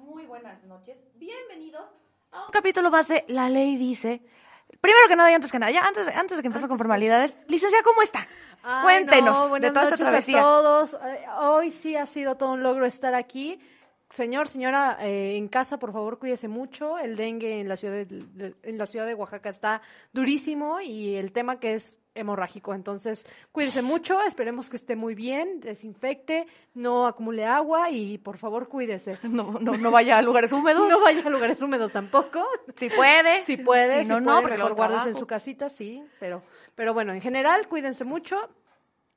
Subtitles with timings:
[0.00, 0.96] muy buenas noches.
[1.14, 1.82] Bienvenidos
[2.32, 4.22] a un capítulo más de La Ley Dice.
[4.80, 6.78] Primero que nada y antes que nada, ya antes de, antes de que empezó con
[6.78, 8.26] formalidades, licenciada, ¿cómo está?
[8.62, 10.38] Ay, Cuéntenos no, de buenas toda esta noches travesía.
[10.38, 10.94] a todos.
[10.94, 13.60] Eh, Hoy sí ha sido todo un logro estar aquí.
[14.10, 16.98] Señor, señora, eh, en casa, por favor, cuídese mucho.
[16.98, 19.82] El dengue en la ciudad de, de- en la ciudad de Oaxaca está
[20.12, 22.74] durísimo y el tema que es hemorrágico.
[22.74, 24.20] Entonces, cuídese mucho.
[24.22, 29.16] Esperemos que esté muy bien, desinfecte, no acumule agua y por favor, cuídese.
[29.30, 30.88] No, no, no vaya a lugares húmedos.
[30.88, 32.44] No vaya a lugares húmedos tampoco.
[32.76, 33.44] Si puede.
[33.44, 36.42] Si puede, Si si no, no, puede, porque mejor guárdese en su casita, sí, pero,
[36.74, 38.36] pero bueno, en general, cuídense mucho.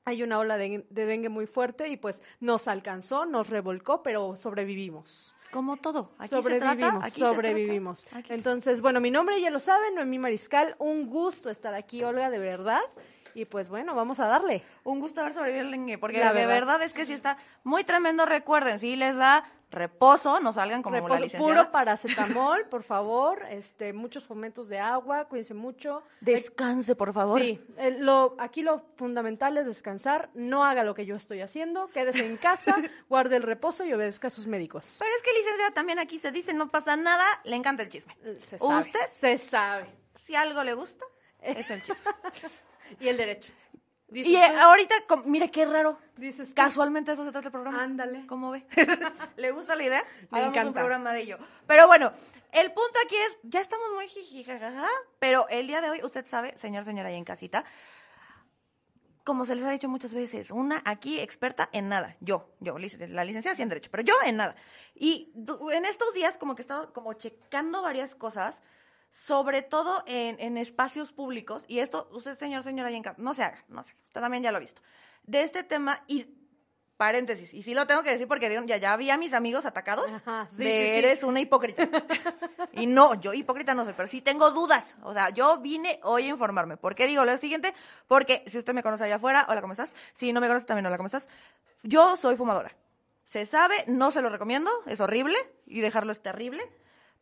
[0.05, 4.35] Hay una ola de, de dengue muy fuerte y pues nos alcanzó, nos revolcó, pero
[4.35, 5.33] sobrevivimos.
[5.51, 6.11] Como todo.
[6.17, 7.35] Aquí se sobrevivimos, trata, aquí se trata.
[7.35, 8.07] sobrevivimos.
[8.11, 12.03] Aquí se- Entonces, bueno, mi nombre ya lo saben, Noemí Mariscal, un gusto estar aquí,
[12.03, 12.81] Olga, de verdad.
[13.35, 14.61] Y pues bueno, vamos a darle.
[14.83, 16.53] Un gusto haber sobrevivido el dengue, porque La de verdad.
[16.53, 18.25] verdad es que sí está muy tremendo.
[18.25, 21.53] Recuerden, si les da reposo, no salgan como la Reposo, licenciada.
[21.63, 26.03] puro paracetamol, por favor, este, muchos fomentos de agua, cuídense mucho.
[26.21, 27.41] Descanse, por favor.
[27.41, 31.87] Sí, el- lo, aquí lo fundamental es descansar, no haga lo que yo estoy haciendo,
[31.89, 32.75] quédese en casa,
[33.09, 34.97] guarde el reposo y obedezca a sus médicos.
[34.99, 38.15] Pero es que licenciada también aquí se dice, no pasa nada, le encanta el chisme.
[38.43, 39.87] Se sabe, Usted, se sabe.
[40.21, 41.03] si algo le gusta,
[41.41, 42.11] es el chisme.
[42.99, 43.53] Y el derecho.
[44.13, 44.93] Dices y eh, ahorita,
[45.25, 45.97] mire qué raro.
[46.17, 47.81] dices Casualmente eso se trata el programa.
[47.81, 48.27] Ándale.
[48.27, 48.63] ¿Cómo ve?
[49.37, 50.03] ¿Le gusta la idea?
[50.29, 50.79] Me Hagamos un encanta.
[50.79, 51.37] programa de ello.
[51.65, 52.13] Pero bueno,
[52.51, 56.55] el punto aquí es, ya estamos muy jijijajaja, pero el día de hoy, usted sabe,
[56.57, 57.65] señor, señora, ahí en casita,
[59.23, 62.15] como se les ha dicho muchas veces, una aquí experta en nada.
[62.19, 64.55] Yo, yo, la licenciada sí en Derecho, pero yo en nada.
[64.93, 65.33] Y
[65.71, 68.61] en estos días como que he estado como checando varias cosas,
[69.13, 73.63] sobre todo en, en espacios públicos, y esto, usted, señor, señora, casa, no se haga,
[73.69, 74.81] no se haga, usted también ya lo ha visto,
[75.23, 76.25] de este tema, y
[76.97, 80.11] paréntesis, y sí lo tengo que decir porque ya, ya vi a mis amigos atacados
[80.11, 80.97] Ajá, sí, de sí, sí.
[80.97, 81.89] eres una hipócrita.
[82.73, 84.95] y no, yo hipócrita no soy, pero sí tengo dudas.
[85.03, 86.77] O sea, yo vine hoy a informarme.
[86.77, 87.73] ¿Por qué digo lo siguiente?
[88.07, 89.93] Porque si usted me conoce allá afuera, hola, ¿cómo estás?
[90.13, 91.27] Si no me conoce también, hola, ¿cómo estás?
[91.81, 92.73] Yo soy fumadora.
[93.25, 95.35] Se sabe, no se lo recomiendo, es horrible
[95.65, 96.63] y dejarlo es terrible.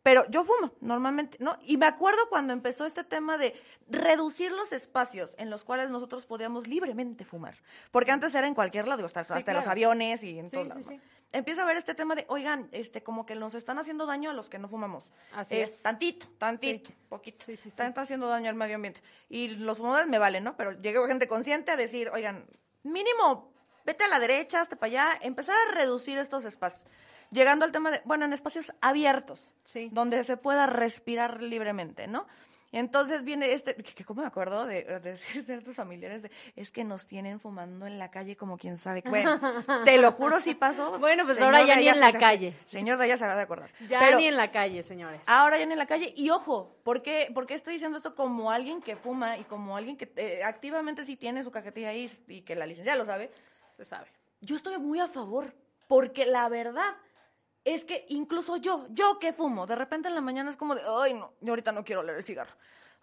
[0.04, 1.58] Pero yo fumo normalmente, ¿no?
[1.62, 3.54] Y me acuerdo cuando empezó este tema de
[3.88, 7.56] reducir los espacios en los cuales nosotros podíamos libremente fumar.
[7.92, 10.86] Porque antes era en cualquier lado, hasta, hasta los aviones y en Sí, todos lados.
[10.86, 10.96] sí.
[10.98, 11.02] ¿no?
[11.34, 14.34] Empieza a ver este tema de, oigan, este, como que nos están haciendo daño a
[14.34, 15.12] los que no fumamos.
[15.34, 15.82] Así es.
[15.82, 17.38] Tantito, tantito, poquito.
[17.46, 17.70] Sí, sí, sí.
[17.70, 19.02] Están haciendo daño al medio ambiente.
[19.30, 20.58] Y los fumadores me valen, ¿no?
[20.58, 22.46] Pero llegó gente consciente a decir, oigan,
[22.84, 23.54] mínimo,
[23.86, 26.86] vete a la derecha, hasta para allá, empezar a reducir estos espacios.
[27.32, 29.90] Llegando al tema de, bueno, en espacios abiertos, Sí.
[29.92, 32.28] donde se pueda respirar libremente, ¿no?
[32.74, 36.86] Entonces viene este, que, que cómo me acuerdo de, de ciertos familiares, de, es que
[36.86, 39.04] nos tienen fumando en la calle como quien sabe.
[39.06, 39.38] Bueno,
[39.86, 40.98] te lo juro si pasó.
[40.98, 42.54] Bueno, pues Señor ahora ya ni en la se- calle.
[42.68, 43.72] Señor de allá se va de acordar.
[43.90, 45.22] Ya Pero ni en la calle, señores.
[45.28, 46.14] ahora ya ni en la calle.
[46.16, 49.76] Y ojo, ¿por qué, por qué estoy diciendo esto como alguien que fuma y como
[49.76, 53.32] alguien que eh, activamente sí tiene su cajetilla ahí y que la licenciada lo sabe?
[53.76, 54.08] Se sabe.
[54.40, 55.54] yo estoy muy a favor,
[55.90, 56.96] porque la verdad
[57.64, 60.82] es que incluso yo, yo que fumo, de repente en la mañana es como de,
[60.88, 62.54] ay, no, yo ahorita no quiero oler el cigarro.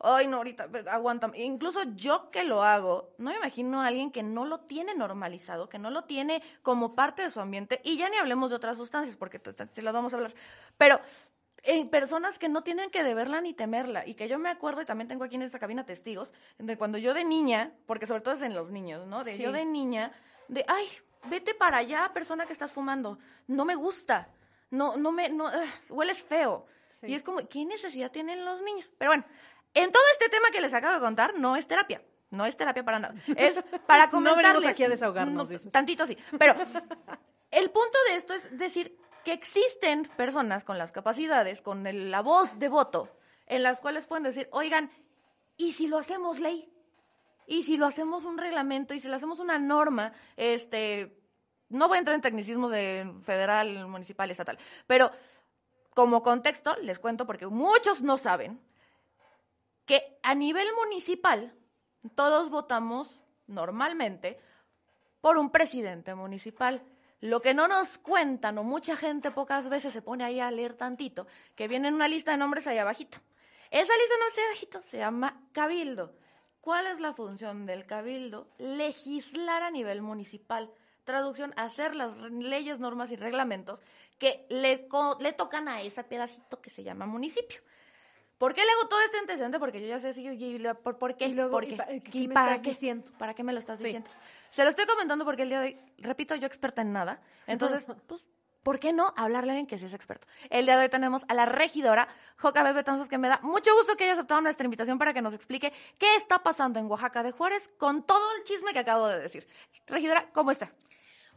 [0.00, 1.28] Ay, no, ahorita, pues, aguanta.
[1.34, 5.68] Incluso yo que lo hago, no me imagino a alguien que no lo tiene normalizado,
[5.68, 8.76] que no lo tiene como parte de su ambiente, y ya ni hablemos de otras
[8.76, 9.40] sustancias, porque
[9.72, 10.34] se las vamos a hablar.
[10.76, 11.00] Pero
[11.64, 14.84] en personas que no tienen que deberla ni temerla, y que yo me acuerdo, y
[14.86, 18.34] también tengo aquí en esta cabina testigos, de cuando yo de niña, porque sobre todo
[18.34, 19.24] es en los niños, ¿no?
[19.24, 19.42] De Sí.
[19.42, 20.12] yo de niña,
[20.46, 20.86] de, ay,
[21.24, 23.18] vete para allá, persona que estás fumando,
[23.48, 24.28] no me gusta,
[24.70, 25.50] no, no me, no,
[25.90, 26.66] hueles feo.
[26.88, 27.08] Sí.
[27.08, 28.90] Y es como, ¿qué necesidad tienen los niños?
[28.98, 29.24] Pero bueno,
[29.74, 32.02] en todo este tema que les acabo de contar, no es terapia.
[32.30, 33.14] No es terapia para nada.
[33.36, 34.44] Es para No comentarles.
[34.54, 35.72] venimos aquí a desahogarnos, dices.
[35.72, 36.16] Tantito sí.
[36.38, 36.54] Pero
[37.50, 42.20] el punto de esto es decir que existen personas con las capacidades, con el- la
[42.22, 43.08] voz de voto,
[43.46, 44.90] en las cuales pueden decir, oigan,
[45.56, 46.70] ¿y si lo hacemos ley?
[47.46, 48.92] ¿Y si lo hacemos un reglamento?
[48.94, 50.12] ¿Y si lo hacemos una norma?
[50.36, 51.17] Este,
[51.68, 55.10] no voy a entrar en tecnicismo de federal, municipal, estatal, pero
[55.94, 58.60] como contexto, les cuento porque muchos no saben
[59.84, 61.52] que a nivel municipal
[62.14, 64.38] todos votamos normalmente
[65.20, 66.82] por un presidente municipal.
[67.20, 70.74] Lo que no nos cuentan, o mucha gente pocas veces se pone ahí a leer
[70.74, 71.26] tantito,
[71.56, 73.18] que viene en una lista de nombres ahí abajito.
[73.70, 76.14] Esa lista de nombres ahí abajito se llama cabildo.
[76.60, 78.46] ¿Cuál es la función del cabildo?
[78.58, 80.70] Legislar a nivel municipal.
[81.12, 83.80] Traducción, hacer las leyes, normas y reglamentos
[84.18, 87.62] que le, co- le tocan a ese pedacito que se llama municipio.
[88.36, 89.58] ¿Por qué le hago todo este antecedente?
[89.58, 91.28] Porque yo ya sé si, y- y- por, por qué.
[91.28, 91.76] Y luego, ¿Por ¿y qué?
[91.78, 92.68] pa- qué ¿Y me para qué?
[92.68, 93.10] diciendo?
[93.16, 93.84] ¿Para qué me lo estás Sí.
[93.84, 94.10] diciendo?
[94.50, 97.22] Se lo estoy comentando porque el día de hoy, repito, yo experta en nada.
[97.46, 98.22] Entonces, pues,
[98.62, 100.26] ¿por qué no hablarle a alguien que sí es experto?
[100.50, 103.96] El día de hoy tenemos a la regidora Joca Betanzos, que me da mucho gusto
[103.96, 107.32] que haya aceptado nuestra invitación para que nos explique qué está pasando en Oaxaca de
[107.32, 109.46] Juárez con todo el chisme que acabo de decir.
[109.86, 110.72] Regidora, ¿cómo está?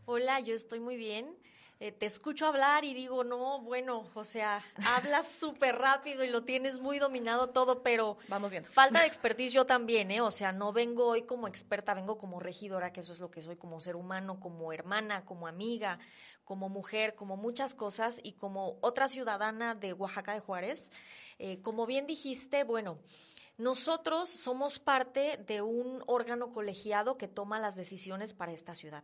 [0.05, 1.35] Hola, yo estoy muy bien.
[1.83, 6.43] Eh, te escucho hablar y digo, no, bueno, o sea, hablas súper rápido y lo
[6.43, 8.63] tienes muy dominado todo, pero Vamos bien.
[8.65, 10.21] falta de expertise yo también, ¿eh?
[10.21, 13.41] O sea, no vengo hoy como experta, vengo como regidora, que eso es lo que
[13.41, 15.97] soy como ser humano, como hermana, como amiga,
[16.43, 20.91] como mujer, como muchas cosas y como otra ciudadana de Oaxaca de Juárez.
[21.39, 22.99] Eh, como bien dijiste, bueno,
[23.57, 29.03] nosotros somos parte de un órgano colegiado que toma las decisiones para esta ciudad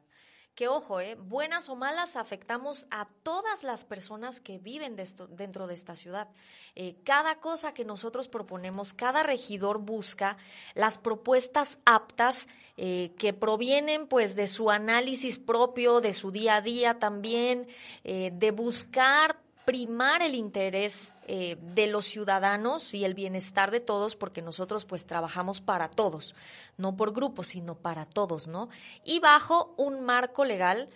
[0.58, 5.68] que ojo, eh, buenas o malas, afectamos a todas las personas que viven de dentro
[5.68, 6.30] de esta ciudad.
[6.74, 10.36] Eh, cada cosa que nosotros proponemos, cada regidor busca
[10.74, 16.62] las propuestas aptas eh, que provienen pues de su análisis propio, de su día a
[16.62, 17.68] día también,
[18.04, 24.16] eh, de buscar primar el interés eh, de los ciudadanos y el bienestar de todos,
[24.16, 26.36] porque nosotros pues trabajamos para todos,
[26.78, 28.70] no por grupos, sino para todos, ¿no?
[29.04, 30.88] Y bajo un marco legal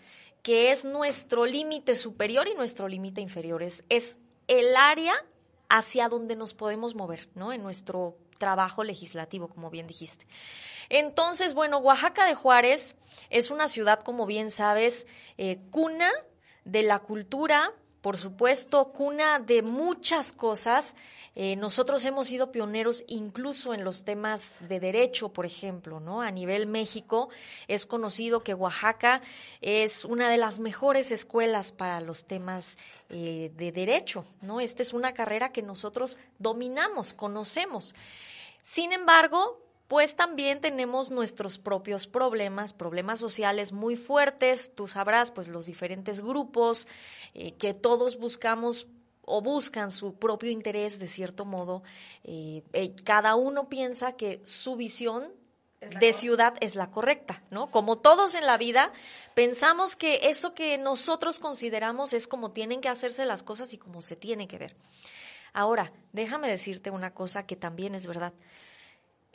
[0.41, 3.83] que es nuestro límite superior y nuestro límite inferior, es,
[4.47, 5.15] el área
[5.68, 7.51] hacia donde nos podemos mover, ¿no?
[7.51, 10.25] En nuestro trabajo legislativo, como bien dijiste.
[10.88, 12.95] Entonces, bueno, Oaxaca de Juárez
[13.29, 15.07] es una ciudad, como bien sabes,
[15.38, 16.09] eh, cuna
[16.63, 20.95] de la cultura, por supuesto, cuna de muchas cosas.
[21.36, 26.21] Eh, nosotros hemos sido pioneros incluso en los temas de derecho, por ejemplo, ¿no?
[26.21, 27.30] A nivel México
[27.68, 29.21] es conocido que Oaxaca
[29.62, 32.77] es una de las mejores escuelas para los temas
[33.09, 34.59] eh, de derecho, ¿no?
[34.59, 37.94] Esta es una carrera que nosotros dominamos, conocemos.
[38.63, 39.59] Sin embargo,
[39.92, 46.22] pues también tenemos nuestros propios problemas, problemas sociales muy fuertes, tú sabrás, pues los diferentes
[46.22, 46.88] grupos
[47.34, 48.88] eh, que todos buscamos
[49.24, 51.84] o buscan su propio interés de cierto modo,
[52.24, 55.30] eh, eh, cada uno piensa que su visión
[55.82, 57.70] de ciudad es la correcta, ¿no?
[57.70, 58.94] Como todos en la vida,
[59.34, 64.02] pensamos que eso que nosotros consideramos es como tienen que hacerse las cosas y como
[64.02, 64.78] se tiene que ver.
[65.52, 68.32] Ahora, déjame decirte una cosa que también es verdad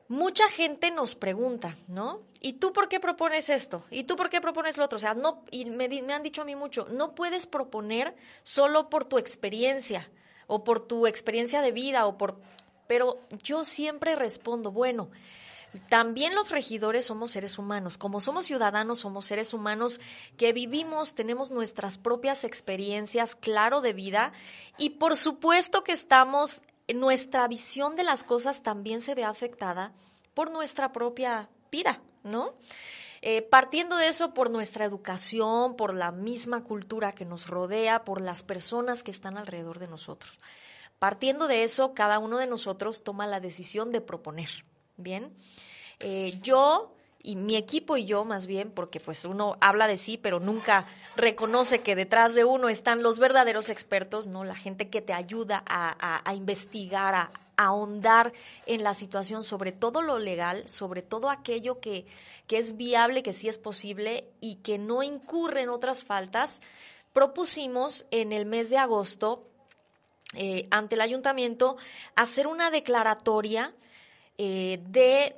[0.09, 2.21] mucha gente nos pregunta, ¿no?
[2.41, 3.85] ¿Y tú por qué propones esto?
[3.91, 4.97] ¿Y tú por qué propones lo otro?
[4.97, 8.89] O sea, no, y me, me, han dicho a mí mucho, no puedes proponer solo
[8.89, 10.09] por tu experiencia
[10.47, 12.41] o por tu experiencia de vida o por...
[12.87, 15.11] Pero yo siempre respondo, bueno,
[15.89, 17.99] también los regidores somos seres humanos.
[17.99, 20.01] Como somos ciudadanos, somos seres humanos
[20.37, 24.33] que vivimos, tenemos nuestras propias experiencias, claro, de vida.
[24.79, 26.63] Y por supuesto que estamos
[26.95, 29.93] nuestra visión de las cosas también se ve afectada
[30.35, 32.55] por nuestra propia vida, ¿no?
[33.23, 38.21] Eh, partiendo de eso, por nuestra educación, por la misma cultura que nos rodea, por
[38.21, 40.39] las personas que están alrededor de nosotros.
[40.99, 44.65] Partiendo de eso, cada uno de nosotros toma la decisión de proponer.
[44.97, 45.35] Bien,
[45.99, 46.96] eh, yo
[47.27, 50.87] y mi equipo y yo más bien, porque pues uno habla de sí, pero nunca
[51.17, 54.45] reconoce que detrás de uno están los verdaderos expertos, ¿no?
[54.45, 58.33] La gente que te ayuda a, investigar, a, a, ahondar
[58.67, 62.07] en la situación, sobre todo lo legal, sobre todo aquello que,
[62.47, 66.63] que es viable, que sí es posible y que no incurre en otras faltas,
[67.13, 69.49] propusimos en el mes de agosto
[70.35, 71.77] eh, ante el ayuntamiento
[72.15, 73.75] hacer una declaratoria
[74.39, 75.37] eh, de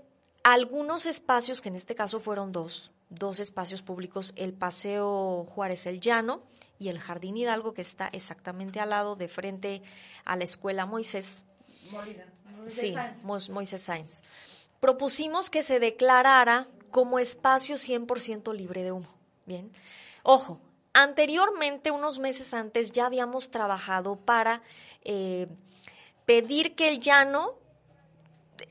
[0.53, 6.01] algunos espacios, que en este caso fueron dos, dos espacios públicos, el Paseo Juárez el
[6.01, 6.43] Llano
[6.79, 9.83] y el Jardín Hidalgo, que está exactamente al lado de frente
[10.25, 11.45] a la Escuela Moisés.
[11.91, 12.25] Molina.
[12.67, 14.23] Sí, Mo Moisés Sáenz.
[14.81, 19.09] Propusimos que se declarara como espacio 100% libre de humo.
[19.47, 19.73] Bien.
[20.23, 20.61] Ojo,
[20.93, 24.63] anteriormente, unos meses antes, ya habíamos trabajado para
[25.03, 25.49] eh,
[26.27, 27.55] pedir que el llano,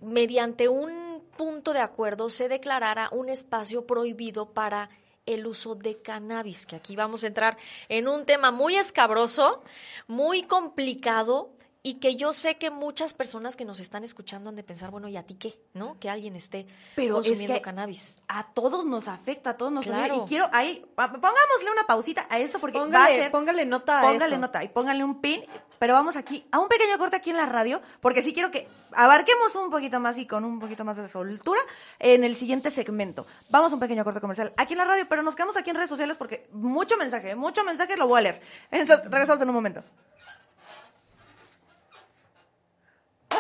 [0.02, 1.07] mediante un
[1.38, 4.90] punto de acuerdo se declarara un espacio prohibido para
[5.26, 7.58] el uso de cannabis, que aquí vamos a entrar
[7.90, 9.62] en un tema muy escabroso,
[10.08, 11.52] muy complicado,
[11.88, 15.08] y que yo sé que muchas personas que nos están escuchando han de pensar, bueno,
[15.08, 15.54] ¿y a ti qué?
[15.74, 15.98] ¿No?
[16.00, 18.18] Que alguien esté Pero consumiendo es que cannabis.
[18.28, 20.02] A todos nos afecta, a todos nos Claro.
[20.04, 20.26] afecta.
[20.26, 23.32] Y quiero ahí, pongámosle una pausita a esto porque va a Póngale, ser.
[23.32, 24.42] póngale nota a Póngale eso.
[24.42, 25.44] nota y póngale un pin.
[25.80, 28.68] Pero vamos aquí a un pequeño corte aquí en la radio, porque sí quiero que
[28.94, 31.62] abarquemos un poquito más y con un poquito más de soltura
[32.00, 33.28] en el siguiente segmento.
[33.50, 35.76] Vamos a un pequeño corte comercial aquí en la radio, pero nos quedamos aquí en
[35.76, 38.42] redes sociales porque mucho mensaje, mucho mensaje lo voy a leer.
[38.72, 39.84] Entonces, regresamos en un momento.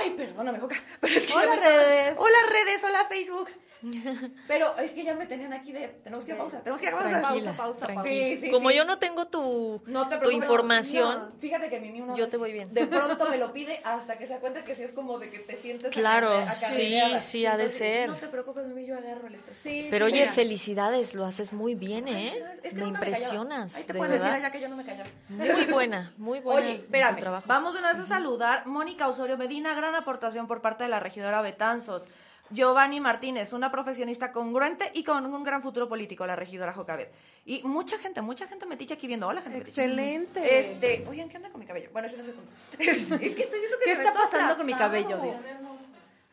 [0.07, 0.75] Ay, perdóname, Joca.
[1.01, 2.15] Pero es que Hola, redes.
[2.17, 2.83] Hola, redes.
[2.83, 3.49] Hola, Facebook.
[4.47, 5.87] Pero es que ya me tenían aquí de.
[6.03, 7.09] Tenemos que pausa, tenemos que a pausa.
[7.09, 8.09] Tranquila, pausa, pausa, tranquila.
[8.09, 8.75] Sí, sí, Como sí.
[8.75, 12.31] yo no tengo tu, No te tu información, no, fíjate que Mimi una yo vez
[12.31, 12.73] te voy bien.
[12.73, 15.39] De pronto me lo pide hasta que se cuenta que sí es como de que
[15.39, 18.09] te sientes Claro, sí, sí, ha de Entonces, ser.
[18.09, 19.57] No te preocupes, Mimi, yo agarro el estrés.
[19.61, 20.33] Sí, Pero sí, oye, mira.
[20.33, 22.45] felicidades, lo haces muy bien, Ay, ¿eh?
[22.63, 24.39] es que Me impresionas, Ahí te de pueden decir verdad.
[24.45, 25.09] allá que yo no me callaba.
[25.29, 28.65] Muy buena, muy buena Oye, espérame, vamos de una vez a saludar.
[28.65, 32.03] Mónica Osorio Medina, gran aportación por parte de la regidora Betanzos.
[32.49, 37.11] Giovanni Martínez, una profesionista congruente y con un gran futuro político, la regidora Jocabet.
[37.45, 39.27] Y mucha gente, mucha gente metiche aquí viendo.
[39.27, 39.59] Hola, gente.
[39.59, 39.81] metiche.
[39.81, 40.59] Excelente.
[40.59, 41.89] Este, oigan, ¿qué onda con mi cabello?
[41.91, 42.51] Bueno, ese no el punto.
[42.79, 45.17] Es, es que estoy viendo que ¿Qué se está pasando con mi cabello?
[45.17, 45.67] Dices?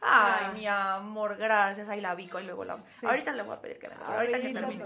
[0.07, 1.89] Ay, mi amor, gracias.
[1.89, 2.77] Ahí la bico y luego la...
[2.95, 3.07] Sí.
[3.07, 4.85] Ahorita le voy a pedir que me ahorita que termine.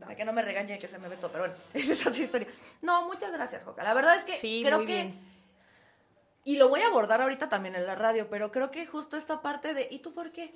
[0.00, 2.22] Para que no me regañe que se me ve todo, pero bueno, esa es otra
[2.22, 2.48] historia.
[2.82, 3.84] No, muchas gracias, Joca.
[3.84, 4.86] La verdad es que Sí, creo que...
[4.86, 5.37] bien.
[6.44, 9.42] Y lo voy a abordar ahorita también en la radio, pero creo que justo esta
[9.42, 10.54] parte de, ¿y tú por qué?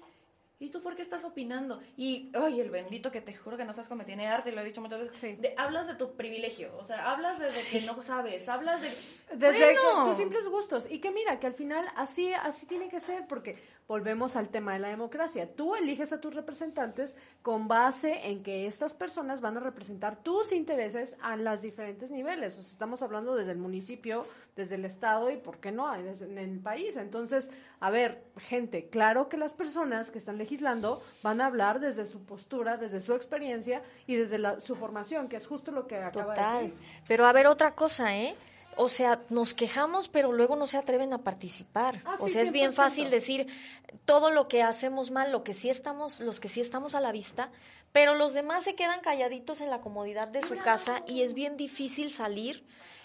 [0.58, 1.82] ¿Y tú por qué estás opinando?
[1.96, 4.64] Y, ay, el bendito que te juro que no sabes cómo tiene arte, lo he
[4.64, 5.18] dicho muchas veces.
[5.18, 5.32] Sí.
[5.34, 8.88] de- hablas de tu privilegio, o sea, hablas de, de que no sabes, hablas de...
[9.34, 10.04] Desde Bueno.
[10.04, 10.86] que- tus simples gustos.
[10.88, 13.60] Y que mira, que al final así, así tiene que ser, porque
[13.92, 15.54] volvemos al tema de la democracia.
[15.54, 20.50] Tú eliges a tus representantes con base en que estas personas van a representar tus
[20.52, 22.56] intereses a los diferentes niveles.
[22.56, 24.24] O sea, estamos hablando desde el municipio,
[24.56, 26.96] desde el estado y, ¿por qué no?, desde en el país.
[26.96, 32.06] Entonces, a ver, gente, claro que las personas que están legislando van a hablar desde
[32.06, 35.98] su postura, desde su experiencia y desde la- su formación, que es justo lo que
[35.98, 36.62] acaba de Total.
[36.70, 36.74] decir.
[37.06, 38.34] Pero a ver, otra cosa, ¿eh?
[38.76, 42.00] O sea, nos quejamos, pero luego no se atreven a participar.
[42.06, 42.74] Ah, o sí, sea, es bien 100%.
[42.74, 43.46] fácil decir
[44.06, 47.12] todo lo que hacemos mal, lo que sí estamos, los que sí estamos a la
[47.12, 47.50] vista,
[47.92, 51.56] pero los demás se quedan calladitos en la comodidad de su casa y es bien
[51.58, 52.64] difícil salir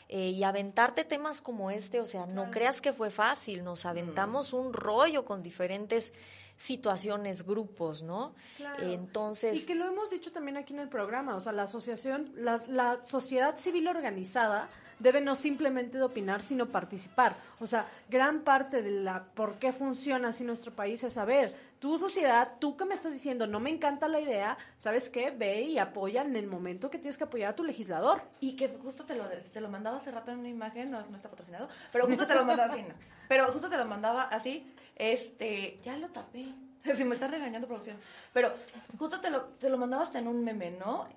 [0.10, 2.00] eh, y aventarte temas como este.
[2.00, 3.66] O sea, no creas que fue fácil.
[3.66, 6.14] Nos aventamos un rollo con diferentes
[6.56, 8.34] situaciones, grupos, ¿no?
[8.58, 8.84] Claro.
[8.92, 12.32] Entonces, Y que lo hemos dicho también aquí en el programa, o sea, la asociación,
[12.36, 14.68] las- la, sociedad civil organizada
[15.00, 17.34] debe no simplemente opinar, sino participar.
[17.60, 21.98] O sea, gran parte de la por qué funciona así nuestro país es saber, tu
[21.98, 25.30] sociedad, tú que me estás diciendo, no me encanta la idea, ¿sabes qué?
[25.32, 28.22] Ve y apoya en el momento que tienes que apoyar a tu legislador.
[28.39, 31.16] Y que justo te lo, te lo mandaba hace rato en una imagen, no, no
[31.16, 32.96] está patrocinado, pero justo te lo mandaba así, no.
[33.27, 36.46] Pero justo te lo mandaba así, este, ya lo tapé.
[36.96, 37.98] Si me está regañando producción.
[38.32, 38.54] Pero
[38.98, 41.08] justo te lo, te lo mandaba hasta en un meme, ¿no?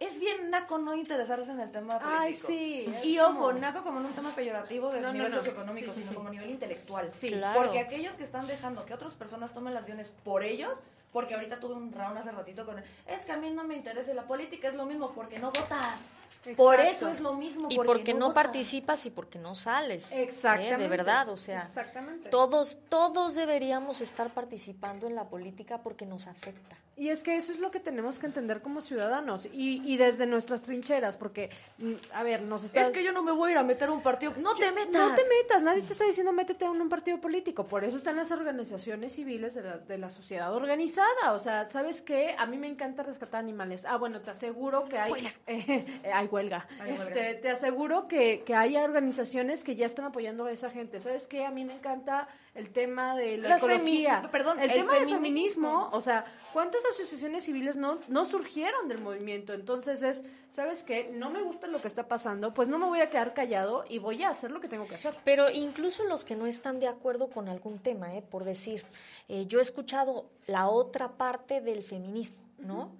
[0.00, 2.20] Es bien naco no interesarse en el tema político.
[2.22, 5.36] Ay, sí, Y como- ojo, naco como en un tema peyorativo de No, nivel no.
[5.38, 6.14] socioeconómico, Sí, sino sí.
[6.16, 7.10] como nivel intelectual.
[7.12, 7.60] Sí, claro.
[7.60, 10.78] Porque aquellos que están dejando que otras personas tomen las decisiones por ellos,
[11.12, 14.14] porque ahorita tuve un round hace ratito con es que a mí no me interesa
[14.14, 16.14] la política, es lo mismo porque no votas.
[16.56, 17.68] Por eso es lo mismo.
[17.70, 20.12] y porque no, participas y porque no sales.
[20.12, 20.22] ¿eh?
[20.22, 20.82] Exactamente.
[20.82, 22.30] De verdad, o sea, Exactamente.
[22.30, 26.76] todos, todos deberíamos estar participando en la política porque nos afecta.
[26.98, 30.26] Y es que eso es lo que tenemos que entender como ciudadanos y, y desde
[30.26, 32.80] nuestras trincheras, porque, mm, a ver, nos está...
[32.80, 34.34] Es que yo no me voy a ir a meter a un partido.
[34.38, 35.00] No te metas.
[35.00, 38.16] No te metas, nadie te está diciendo métete en un partido político, por eso están
[38.16, 42.34] las organizaciones civiles de la, de la sociedad organizada, o sea, ¿sabes qué?
[42.36, 43.84] A mí me encanta rescatar animales.
[43.84, 45.32] Ah, bueno, te aseguro que hay...
[45.46, 46.66] eh, hay huelga.
[46.80, 47.04] Hay huelga.
[47.04, 51.00] Este, te aseguro que, que hay organizaciones que ya están apoyando a esa gente.
[51.00, 51.44] ¿Sabes qué?
[51.44, 54.28] A mí me encanta el tema de la femi- ecología.
[54.32, 55.90] perdón, el, el tema del feminismo.
[55.92, 59.52] o sea, ¿cuántas asociaciones civiles no, no surgieron del movimiento?
[59.54, 61.10] Entonces es, ¿sabes qué?
[61.14, 63.98] No me gusta lo que está pasando, pues no me voy a quedar callado y
[63.98, 65.14] voy a hacer lo que tengo que hacer.
[65.24, 68.22] Pero incluso los que no están de acuerdo con algún tema, ¿eh?
[68.22, 68.84] por decir,
[69.28, 72.90] eh, yo he escuchado la otra parte del feminismo, ¿no?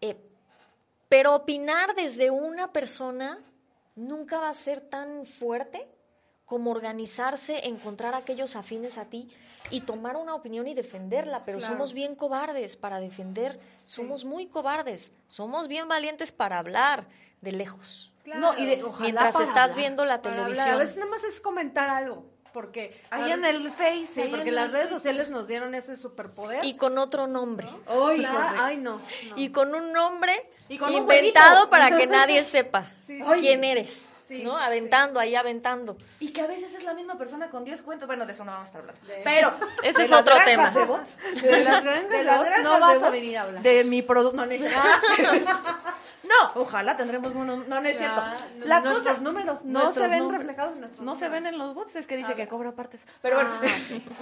[0.00, 0.16] Eh,
[1.08, 3.38] pero opinar desde una persona
[3.96, 5.88] nunca va a ser tan fuerte
[6.44, 9.28] como organizarse, encontrar aquellos afines a ti
[9.70, 11.74] y tomar una opinión y defenderla, pero Claro.
[11.74, 17.06] somos bien cobardes para defender, somos muy cobardes, somos bien valientes para hablar
[17.42, 18.12] de lejos.
[18.24, 19.76] No, y de- ojalá Mientras estás hablar.
[19.76, 20.46] viendo la Para hablar.
[20.48, 20.74] televisión.
[20.74, 22.24] A veces nada más es comentar algo,
[22.58, 23.00] porque...
[23.10, 24.06] Ahí en el Face.
[24.06, 26.64] Sí, porque las redes sociales nos dieron ese superpoder.
[26.64, 27.68] y con otro nombre.
[27.86, 28.94] Ay, no.
[28.94, 29.00] no.
[29.36, 30.34] Y con un nombre
[30.68, 33.30] Y con un inventado para que nadie sepa Sí, sí.
[33.38, 34.10] quién eres.
[34.28, 34.58] Sí, ¿No?
[34.58, 34.62] sí.
[34.62, 35.96] Aventando, ahí aventando.
[36.20, 38.06] Y que a veces es la misma persona con 10 cuentos.
[38.06, 39.00] Bueno, de eso no vamos a estar hablando.
[39.06, 39.52] De- Pero.
[39.82, 40.70] Ese de es otro tema.
[40.70, 41.10] de bots,
[41.42, 43.62] De las granjas de de las granjas no de vas a bots, venir a hablar.
[43.62, 44.36] De mi producto.
[44.36, 44.52] No, no.
[46.24, 47.66] No, ojalá tendremos unos.
[47.68, 48.20] No, no es cierto.
[48.58, 51.28] Ya, La nuestros cosa- números no nuestros se ven números- reflejados en nuestros No se
[51.28, 53.02] ven en los bots, es que dice A que cobra partes.
[53.22, 53.66] Pero bueno, Ah,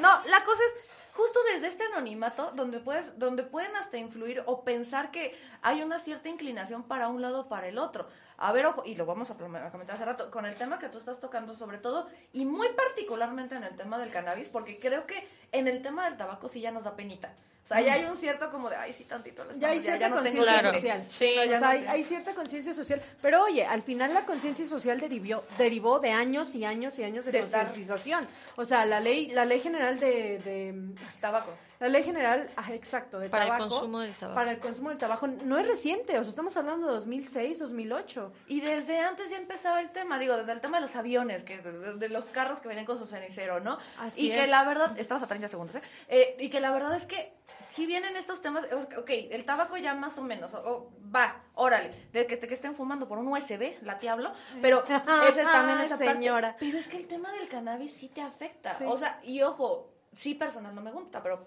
[0.01, 4.65] no, la cosa es justo desde este anonimato donde puedes, donde pueden hasta influir o
[4.65, 8.07] pensar que hay una cierta inclinación para un lado o para el otro.
[8.37, 10.99] A ver, ojo, y lo vamos a comentar hace rato, con el tema que tú
[10.99, 15.27] estás tocando sobre todo, y muy particularmente en el tema del cannabis, porque creo que
[15.53, 17.35] en el tema del tabaco sí ya nos da penita.
[17.67, 19.45] O sea, ya hay un cierto como de, ay, sí, tantito.
[19.45, 21.05] les Ya hay cierta no conciencia social.
[21.09, 21.33] Sí.
[21.35, 23.03] No, ya O sea, no hay, hay cierta conciencia social.
[23.21, 27.25] Pero oye, al final la conciencia social derivó, derivó de años y años y años
[27.25, 28.25] de, De concientización.
[28.55, 31.51] O sea, la ley, la ley general de, de- Tabaco.
[31.79, 33.69] La ley general, ah, exacto, de Para el tabaco.
[33.69, 34.35] consumo del tabaco.
[34.35, 38.33] Para el consumo del tabaco no es reciente, o sea, estamos hablando de 2006, 2008.
[38.49, 41.59] Y desde antes ya empezaba el tema, digo, desde el tema de los aviones, que
[41.59, 43.79] de, de los carros que vienen con su cenicero, ¿no?
[43.99, 45.83] Así y que la verdad, estamos a 30 segundos, ¿eh?
[46.09, 47.35] Eh, Y que la verdad es que
[47.71, 48.65] si vienen estos temas,
[48.97, 52.55] ok, el tabaco ya más o menos, o- o va, órale, de que, de que
[52.55, 54.97] estén fumando por un USB, la te hablo, pero esa
[55.29, 56.53] es también esa Señora.
[56.53, 56.67] parte.
[56.67, 58.85] Pero es que el tema del cannabis sí te afecta, Sí.
[58.87, 61.47] o sea, y ojo, sí personal no me gusta, pero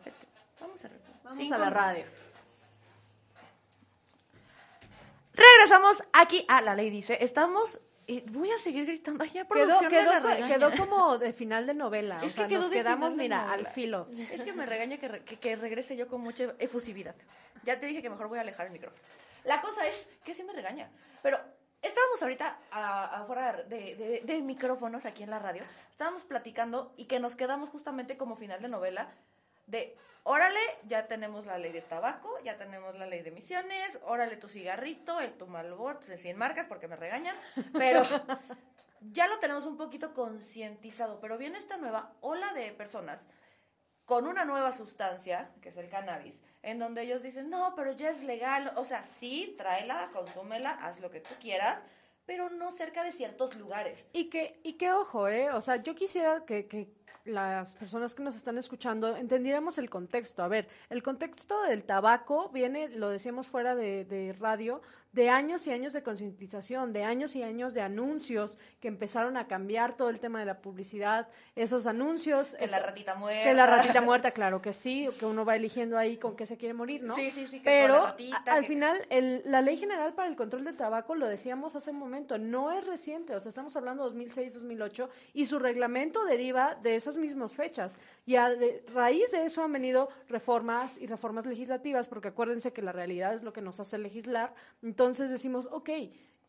[0.60, 0.90] vamos a.
[1.24, 2.06] Vamos Cinco- a la radio.
[5.34, 6.46] Regresamos aquí.
[6.48, 7.80] Ah, la ley dice, estamos...
[8.28, 9.24] voy a seguir gritando.
[9.26, 12.20] Ya Quedó, quedó, quedó como de final de novela.
[12.24, 14.08] Es o sea, que nos quedamos, mira, al filo.
[14.32, 17.16] Es que me regaña que, re- que, que regrese yo con mucha efusividad.
[17.64, 19.02] Ya te dije que mejor voy a alejar el micrófono.
[19.46, 20.90] La cosa es que sí me regaña.
[21.22, 21.40] Pero
[21.82, 25.64] estábamos ahorita afuera de, de- de micrófonos aquí en la radio.
[25.92, 29.08] Estábamos platicando y que nos quedamos justamente como final de novela
[29.68, 34.36] de, órale, ya tenemos la ley de tabaco, ya tenemos la ley de emisiones, órale
[34.36, 37.36] tu cigarrito, el tu Malboro, sin marcas porque me regañan,
[37.74, 38.02] pero
[39.02, 43.22] ya lo tenemos un poquito concientizado, pero viene esta nueva ola de personas
[44.06, 48.10] con una nueva sustancia, que es el cannabis, en donde ellos dicen, no, pero ya
[48.10, 51.82] es legal, o sea, sí, tráela, consúmela, haz lo que tú quieras,
[52.26, 54.06] pero no cerca de ciertos lugares.
[54.14, 55.50] Y que, y que ojo, ¿eh?
[55.52, 56.90] O sea, yo quisiera que, que
[57.26, 60.44] las personas que nos están escuchando entendiéramos el contexto.
[60.44, 65.66] A ver, el contexto del tabaco viene, lo decíamos fuera de, de radio, de años
[65.68, 70.10] y años de concientización, de años y años de anuncios que empezaron a cambiar todo
[70.10, 72.50] el tema de la publicidad, esos anuncios.
[72.56, 73.44] Que la ratita muerta.
[73.44, 76.58] Que la ratita muerta, claro que sí, que uno va eligiendo ahí con qué se
[76.58, 77.16] quiere morir, ¿no?
[77.16, 79.78] Sí, sí, sí, que Pero con la ratita, a- al que- final, el- la Ley
[79.78, 83.40] General para el Control del Tabaco, lo decíamos hace un momento, no es reciente, o
[83.40, 87.98] sea, estamos hablando de 2006-2008, y su reglamento deriva de esas mismas fechas.
[88.26, 92.82] Y a de raíz de eso han venido reformas y reformas legislativas, porque acuérdense que
[92.82, 94.54] la realidad es lo que nos hace legislar.
[95.00, 95.90] Entonces decimos, ok,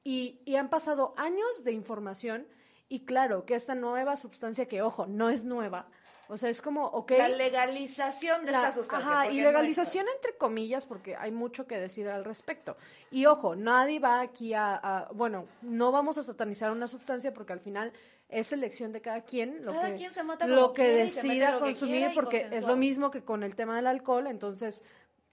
[0.02, 2.48] y, y han pasado años de información,
[2.88, 5.86] y claro, que esta nueva sustancia, que ojo, no es nueva,
[6.28, 7.12] o sea, es como, ok.
[7.12, 9.08] La legalización de La- esta sustancia.
[9.20, 12.76] Ajá, y no legalización entre comillas, porque hay mucho que decir al respecto.
[13.12, 17.52] Y ojo, nadie va aquí a, a- bueno, no vamos a satanizar una sustancia porque
[17.52, 17.92] al final
[18.28, 21.52] es elección de cada quien lo Cada que, quien se mata lo que quiere decida
[21.52, 24.82] lo consumir, porque es lo mismo que con el tema del alcohol, entonces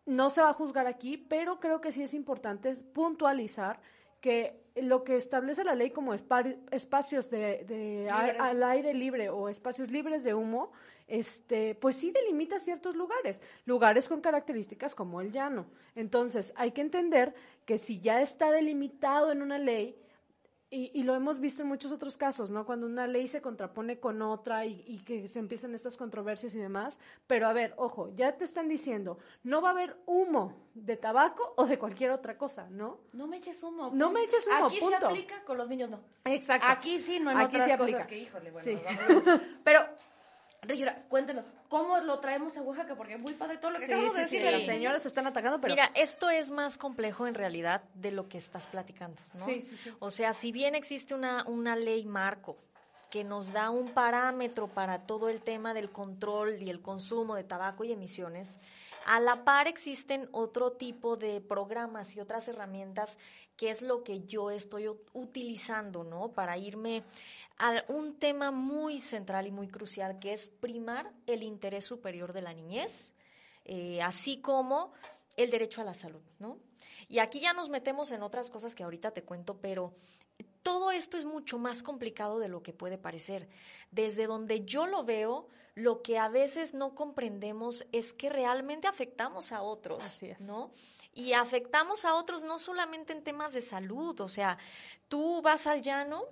[0.07, 3.79] no se va a juzgar aquí, pero creo que sí es importante puntualizar
[4.21, 9.47] que lo que establece la ley como espa- espacios de, de al aire libre o
[9.49, 10.71] espacios libres de humo,
[11.07, 15.67] este, pues sí delimita ciertos lugares, lugares con características como el llano.
[15.95, 17.33] Entonces, hay que entender
[17.65, 19.95] que si ya está delimitado en una ley,
[20.69, 22.65] y, y lo hemos visto en muchos otros casos, ¿no?
[22.65, 26.59] Cuando una ley se contrapone con otra y, y que se empiezan estas controversias y
[26.59, 26.99] demás.
[27.25, 31.53] Pero a ver, ojo, ya te están diciendo, no va a haber humo de tabaco
[31.55, 32.99] o de cualquier otra cosa, ¿no?
[33.13, 33.91] No me eches humo.
[33.93, 34.97] No me eches humo, Aquí punto.
[34.99, 36.01] se aplica, con los niños no.
[36.25, 36.67] Exacto.
[36.69, 38.07] Aquí sí, no en Aquí otras cosas aplica.
[38.07, 38.77] que, híjole, bueno, Sí.
[39.63, 39.79] Pero,
[40.63, 42.95] Regina, cuéntenos, ¿cómo lo traemos a Oaxaca?
[42.95, 44.51] Porque es muy padre todo lo que Sí, acabamos de sí, sí, decir.
[44.51, 45.73] las señoras se están atacando, pero...
[45.73, 49.45] Mira, esto es más complejo en realidad de lo que estás platicando, ¿no?
[49.45, 49.93] Sí, sí, sí.
[49.99, 52.57] O sea, si bien existe una, una ley marco
[53.09, 57.43] que nos da un parámetro para todo el tema del control y el consumo de
[57.43, 58.57] tabaco y emisiones,
[59.05, 63.17] a la par existen otro tipo de programas y otras herramientas
[63.55, 66.33] que es lo que yo estoy utilizando, ¿no?
[66.33, 67.03] Para irme
[67.57, 72.41] a un tema muy central y muy crucial que es primar el interés superior de
[72.41, 73.13] la niñez,
[73.65, 74.91] eh, así como
[75.37, 76.59] el derecho a la salud, ¿no?
[77.07, 79.93] Y aquí ya nos metemos en otras cosas que ahorita te cuento, pero
[80.67, 83.47] todo esto es mucho más complicado de lo que puede parecer.
[83.89, 89.53] Desde donde yo lo veo, lo que a veces no comprendemos es que realmente afectamos
[89.53, 90.41] a otros, Así es.
[90.41, 90.69] ¿no?
[91.13, 94.57] Y afectamos a otros no solamente en temas de salud, o sea,
[95.07, 96.25] tú vas al llano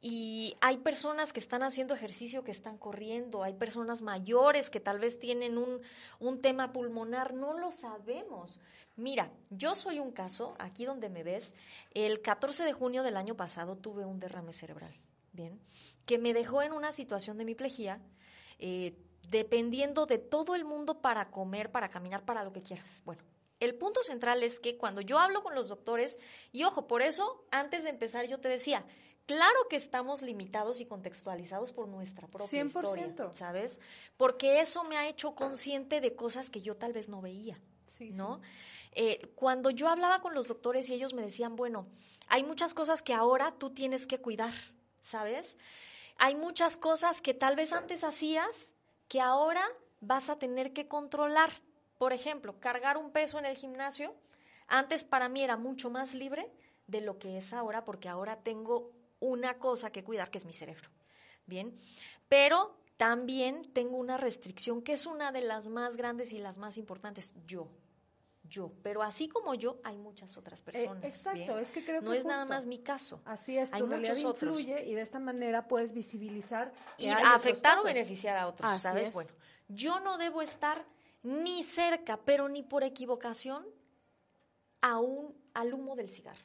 [0.00, 4.98] y hay personas que están haciendo ejercicio, que están corriendo, hay personas mayores que tal
[4.98, 5.80] vez tienen un,
[6.18, 8.60] un tema pulmonar, no lo sabemos.
[8.96, 11.54] Mira, yo soy un caso, aquí donde me ves,
[11.92, 14.94] el 14 de junio del año pasado tuve un derrame cerebral,
[15.32, 15.60] ¿bien?
[16.06, 18.00] Que me dejó en una situación de miplejía,
[18.58, 18.94] eh,
[19.28, 23.02] dependiendo de todo el mundo para comer, para caminar, para lo que quieras.
[23.04, 23.22] Bueno,
[23.60, 26.18] el punto central es que cuando yo hablo con los doctores,
[26.50, 28.86] y ojo, por eso, antes de empezar yo te decía,
[29.30, 32.66] claro que estamos limitados y contextualizados por nuestra propia 100%.
[32.66, 33.78] historia, ¿sabes?
[34.16, 37.60] Porque eso me ha hecho consciente de cosas que yo tal vez no veía.
[37.86, 38.40] Sí, ¿no?
[38.90, 41.86] Eh, cuando yo hablaba con los doctores y ellos me decían, bueno,
[42.26, 44.52] hay muchas cosas que ahora tú tienes que cuidar,
[45.00, 45.58] ¿sabes?
[46.16, 48.74] Hay muchas cosas que tal vez antes hacías
[49.06, 49.62] que ahora
[50.00, 51.50] vas a tener que controlar.
[51.98, 54.12] Por ejemplo, cargar un peso en el gimnasio,
[54.66, 56.50] antes para mí era mucho más libre
[56.88, 60.52] de lo que es ahora, porque ahora tengo una cosa que cuidar, que es mi
[60.52, 60.88] cerebro.
[61.46, 61.76] Bien,
[62.28, 66.76] pero también tengo una restricción que es una de las más grandes y las más
[66.78, 67.68] importantes, yo.
[68.42, 71.04] Yo, pero así como yo, hay muchas otras personas.
[71.04, 71.58] Eh, exacto, ¿bien?
[71.60, 73.20] es que creo no que es nada más mi caso.
[73.24, 74.58] Así es, Hay tu muchos otros.
[74.58, 79.08] influye y de esta manera puedes visibilizar y afectar o beneficiar a otros, Así ¿sabes?
[79.08, 79.14] es.
[79.14, 79.30] Bueno,
[79.68, 80.84] yo no debo estar
[81.22, 83.64] ni cerca, pero ni por equivocación,
[84.80, 86.44] a un, al humo del cigarro.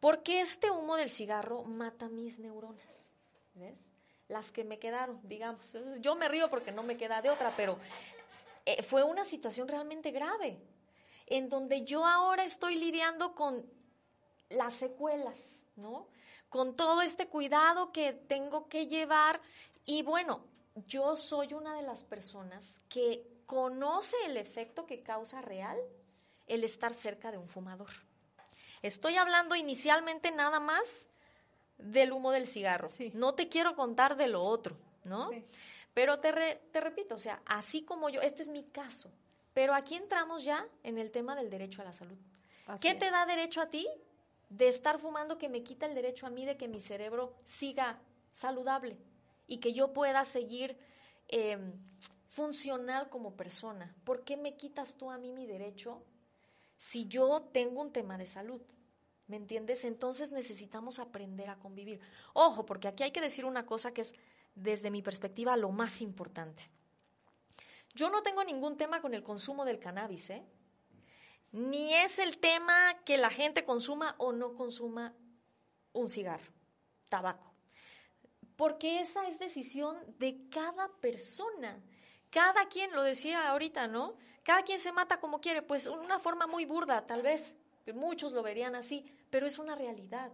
[0.00, 3.12] Porque este humo del cigarro mata mis neuronas,
[3.54, 3.90] ¿ves?
[4.28, 5.74] Las que me quedaron, digamos.
[6.00, 7.78] Yo me río porque no me queda de otra, pero
[8.64, 10.60] eh, fue una situación realmente grave,
[11.26, 13.64] en donde yo ahora estoy lidiando con
[14.50, 16.08] las secuelas, ¿no?
[16.48, 19.40] Con todo este cuidado que tengo que llevar.
[19.84, 20.44] Y bueno,
[20.86, 25.78] yo soy una de las personas que conoce el efecto que causa real
[26.46, 27.90] el estar cerca de un fumador.
[28.82, 31.08] Estoy hablando inicialmente nada más
[31.78, 32.88] del humo del cigarro.
[32.88, 33.10] Sí.
[33.14, 35.28] No te quiero contar de lo otro, ¿no?
[35.30, 35.44] Sí.
[35.94, 39.10] Pero te, re- te repito, o sea, así como yo, este es mi caso.
[39.54, 42.16] Pero aquí entramos ya en el tema del derecho a la salud.
[42.66, 43.88] Así ¿Qué te da derecho a ti
[44.48, 47.98] de estar fumando que me quita el derecho a mí de que mi cerebro siga
[48.32, 48.98] saludable
[49.46, 50.78] y que yo pueda seguir
[51.28, 51.58] eh,
[52.28, 53.94] funcional como persona?
[54.04, 56.02] ¿Por qué me quitas tú a mí mi derecho
[56.78, 58.62] si yo tengo un tema de salud?
[59.26, 59.84] ¿Me entiendes?
[59.84, 62.00] Entonces necesitamos aprender a convivir.
[62.32, 64.14] Ojo, porque aquí hay que decir una cosa que es,
[64.54, 66.70] desde mi perspectiva, lo más importante.
[67.94, 70.46] Yo no tengo ningún tema con el consumo del cannabis, ¿eh?
[71.52, 75.14] Ni es el tema que la gente consuma o no consuma
[75.92, 76.52] un cigarro,
[77.08, 77.52] tabaco.
[78.56, 81.82] Porque esa es decisión de cada persona.
[82.30, 84.14] Cada quien, lo decía ahorita, ¿no?
[84.42, 87.56] Cada quien se mata como quiere, pues una forma muy burda, tal vez,
[87.92, 90.32] muchos lo verían así, pero es una realidad.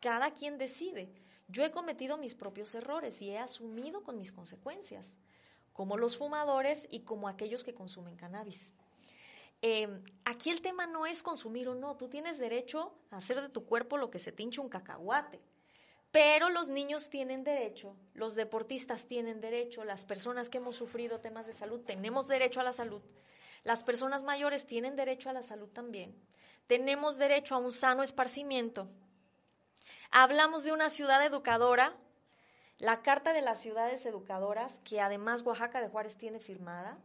[0.00, 1.12] Cada quien decide.
[1.48, 5.18] Yo he cometido mis propios errores y he asumido con mis consecuencias,
[5.72, 8.72] como los fumadores y como aquellos que consumen cannabis.
[9.60, 9.88] Eh,
[10.24, 13.64] aquí el tema no es consumir o no, tú tienes derecho a hacer de tu
[13.64, 15.40] cuerpo lo que se te un cacahuate.
[16.12, 21.46] Pero los niños tienen derecho, los deportistas tienen derecho, las personas que hemos sufrido temas
[21.46, 23.00] de salud tenemos derecho a la salud,
[23.64, 26.14] las personas mayores tienen derecho a la salud también,
[26.66, 28.88] tenemos derecho a un sano esparcimiento.
[30.10, 31.96] Hablamos de una ciudad educadora,
[32.78, 36.98] la Carta de las Ciudades Educadoras, que además Oaxaca de Juárez tiene firmada,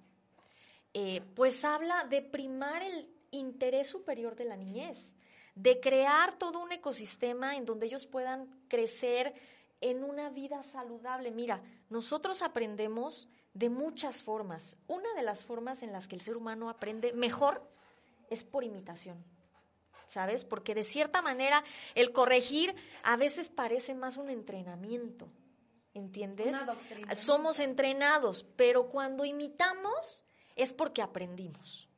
[0.94, 5.16] eh, pues habla de primar el interés superior de la niñez,
[5.58, 9.34] de crear todo un ecosistema en donde ellos puedan crecer
[9.82, 11.32] en una vida saludable.
[11.32, 14.78] Mira, nosotros aprendemos de muchas formas.
[14.88, 17.68] Una de las formas en las que el ser humano aprende mejor
[18.30, 19.24] es por imitación.
[20.06, 20.46] ¿Sabes?
[20.46, 21.64] Porque de cierta manera
[21.96, 25.28] el corregir a veces parece más un entrenamiento.
[25.94, 26.56] ¿Entiendes?
[27.14, 30.24] Somos entrenados, pero cuando imitamos
[30.56, 31.90] es porque aprendimos.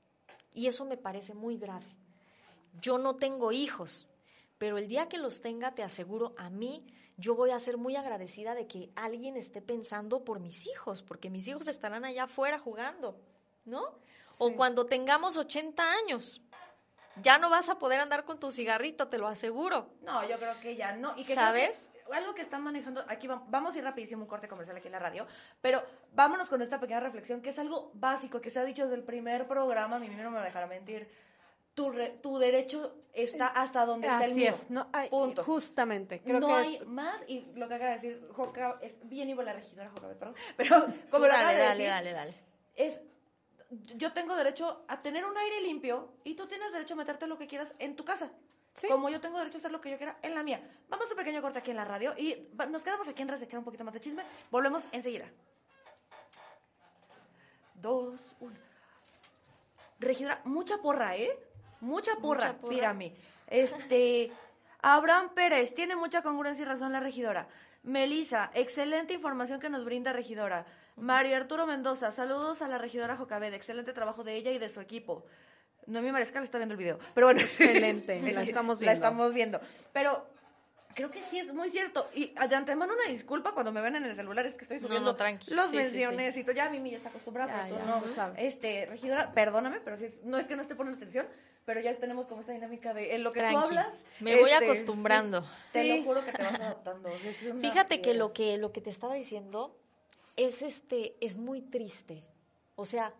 [0.53, 1.98] Y eso me parece muy grave.
[2.81, 4.07] Yo no tengo hijos,
[4.57, 6.85] pero el día que los tenga, te aseguro, a mí,
[7.17, 11.29] yo voy a ser muy agradecida de que alguien esté pensando por mis hijos, porque
[11.29, 13.17] mis hijos estarán allá afuera jugando,
[13.65, 13.83] ¿no?
[14.37, 16.41] O cuando tengamos 80 años,
[17.21, 19.89] ya no vas a poder andar con tu cigarrito, te lo aseguro.
[20.01, 21.13] No, yo creo que ya no.
[21.17, 21.89] Y que ¿Sabes?
[22.07, 24.87] que algo que están manejando, aquí va- vamos a ir rapidísimo un corte comercial aquí
[24.87, 25.27] en la radio,
[25.61, 28.95] pero vámonos con esta pequeña reflexión que es algo básico, que se ha dicho desde
[28.95, 31.09] el primer programa, mi niño no me dejará mentir.
[31.73, 34.49] Tu, re- tu derecho está hasta donde está el Así mío.
[34.49, 35.43] es, no, hay- Punto.
[35.43, 36.19] justamente.
[36.21, 39.29] Creo no que hay es más, y lo que acaba de decir Joca, es bien
[39.29, 42.33] iba la regidora perdón, pero como lo acaba dale, de dale, decir, dale, dale.
[42.75, 42.99] es
[43.95, 47.37] yo tengo derecho a tener un aire limpio y tú tienes derecho a meterte lo
[47.37, 48.31] que quieras en tu casa.
[48.73, 48.87] Sí.
[48.87, 50.61] Como yo tengo derecho a hacer lo que yo quiera en la mía.
[50.89, 53.39] Vamos a un pequeño corte aquí en la radio y nos quedamos aquí en Res
[53.41, 54.23] de echar un poquito más de chisme.
[54.49, 55.25] Volvemos enseguida.
[57.75, 58.55] Dos, uno.
[59.99, 61.37] Regidora, mucha porra, ¿eh?
[61.81, 62.69] Mucha porra, Mucha porra.
[62.75, 63.13] pírame.
[63.47, 64.31] Este,
[64.81, 67.47] Abraham Pérez, tiene mucha congruencia y razón la regidora.
[67.83, 70.65] Melisa, excelente información que nos brinda regidora.
[70.97, 74.81] Mario Arturo Mendoza, saludos a la regidora Jocabed, excelente trabajo de ella y de su
[74.81, 75.25] equipo.
[75.87, 77.39] Noemí Marescal está viendo el video, pero bueno.
[77.39, 78.93] Excelente, la estamos La viendo.
[79.05, 79.61] estamos viendo.
[79.93, 80.27] Pero
[80.99, 82.09] creo que sí es muy cierto.
[82.13, 85.13] Y de antemano una disculpa cuando me ven en el celular, es que estoy subiendo
[85.13, 86.53] no, los Sí, sí, menciones y todo.
[86.55, 88.05] Ya Mimi ya está acostumbrada, Ya, pero tú ya, no.
[88.05, 88.47] lo sabe.
[88.47, 91.25] Este, regidora, perdóname, pero sí es- no es que no esté poniendo atención,
[91.65, 93.63] pero ya tenemos como esta dinámica de en lo que tú Tranqui.
[93.63, 93.95] hablas.
[94.19, 95.41] Me voy este, acostumbrando.
[95.43, 95.97] sí, te Sí.
[95.99, 97.09] lo juro que te vas adaptando.
[97.61, 99.75] Fíjate que lo que lo que te estaba diciendo
[100.35, 102.23] es este es muy triste.
[102.75, 103.13] O sea,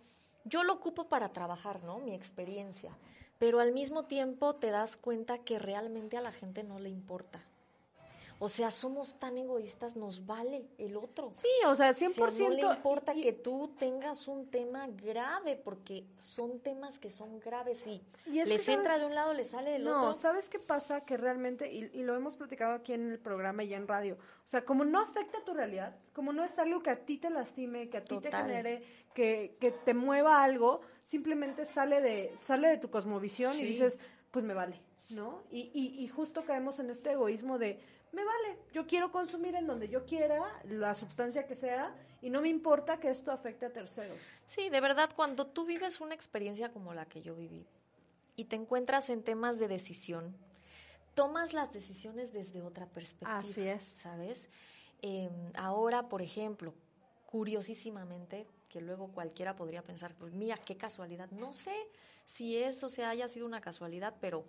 [0.43, 1.99] yo lo ocupo para trabajar, ¿no?
[1.99, 2.91] Mi experiencia,
[3.37, 7.41] pero al mismo tiempo te das cuenta que realmente a la gente no le importa.
[8.41, 11.32] O sea, somos tan egoístas, nos vale el otro.
[11.34, 12.39] Sí, o sea, O sea, 100%.
[12.49, 17.39] no le importa y- que tú tengas un tema grave, porque son temas que son
[17.41, 19.02] graves y, Y es que, les entra ¿sabes?
[19.02, 20.13] de un lado, les sale del No, otro.
[20.13, 21.02] ¿sabes qué pasa?
[21.02, 24.47] Que realmente, y, y lo hemos platicado aquí en el programa y en radio, o
[24.47, 27.30] sea, como no afecta a tu realidad, como no es algo que a ti te
[27.30, 32.69] lastime, que a ti te genere, que, que te mueva algo, simplemente sale de, sale
[32.69, 33.63] de tu cosmovisión Sí.
[33.63, 33.99] y dices,
[34.32, 35.41] pues me vale, ¿no?
[35.52, 39.67] Y, y, y justo caemos en este egoísmo de, me vale, yo quiero consumir en
[39.67, 43.71] donde yo quiera, la sustancia que sea, y no me importa que esto afecte a
[43.71, 44.19] terceros.
[44.45, 47.65] Sí, de verdad, cuando tú vives una experiencia como la que yo viví
[48.35, 50.35] y te encuentras en temas de decisión,
[51.13, 53.39] tomas las decisiones desde otra perspectiva.
[53.39, 53.83] Así es.
[53.83, 54.49] ¿Sabes?
[55.01, 56.73] Eh, ahora, por ejemplo,
[57.25, 61.29] curiosísimamente, que luego cualquiera podría pensar, pues mira, qué casualidad.
[61.31, 61.75] No sé
[62.25, 64.45] si eso se haya sido una casualidad, pero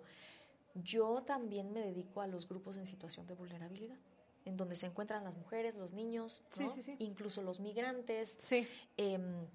[0.75, 3.97] yo también me dedico a los grupos en situación de vulnerabilidad,
[4.45, 6.69] en donde se encuentran las mujeres, los niños, Sí, ¿no?
[6.71, 6.95] sí, sí.
[6.99, 8.37] incluso los migrantes.
[8.39, 8.67] Sí.
[8.97, 9.45] Em,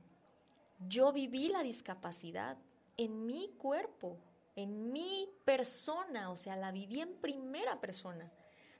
[0.88, 2.56] yo viví la discapacidad
[2.96, 4.18] en mi cuerpo,
[4.56, 8.30] en mi persona, o sea, la viví en primera persona.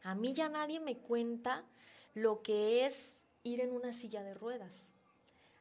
[0.02, 1.64] A mí ya nadie me cuenta
[2.14, 4.94] lo que es ir en una silla de ruedas.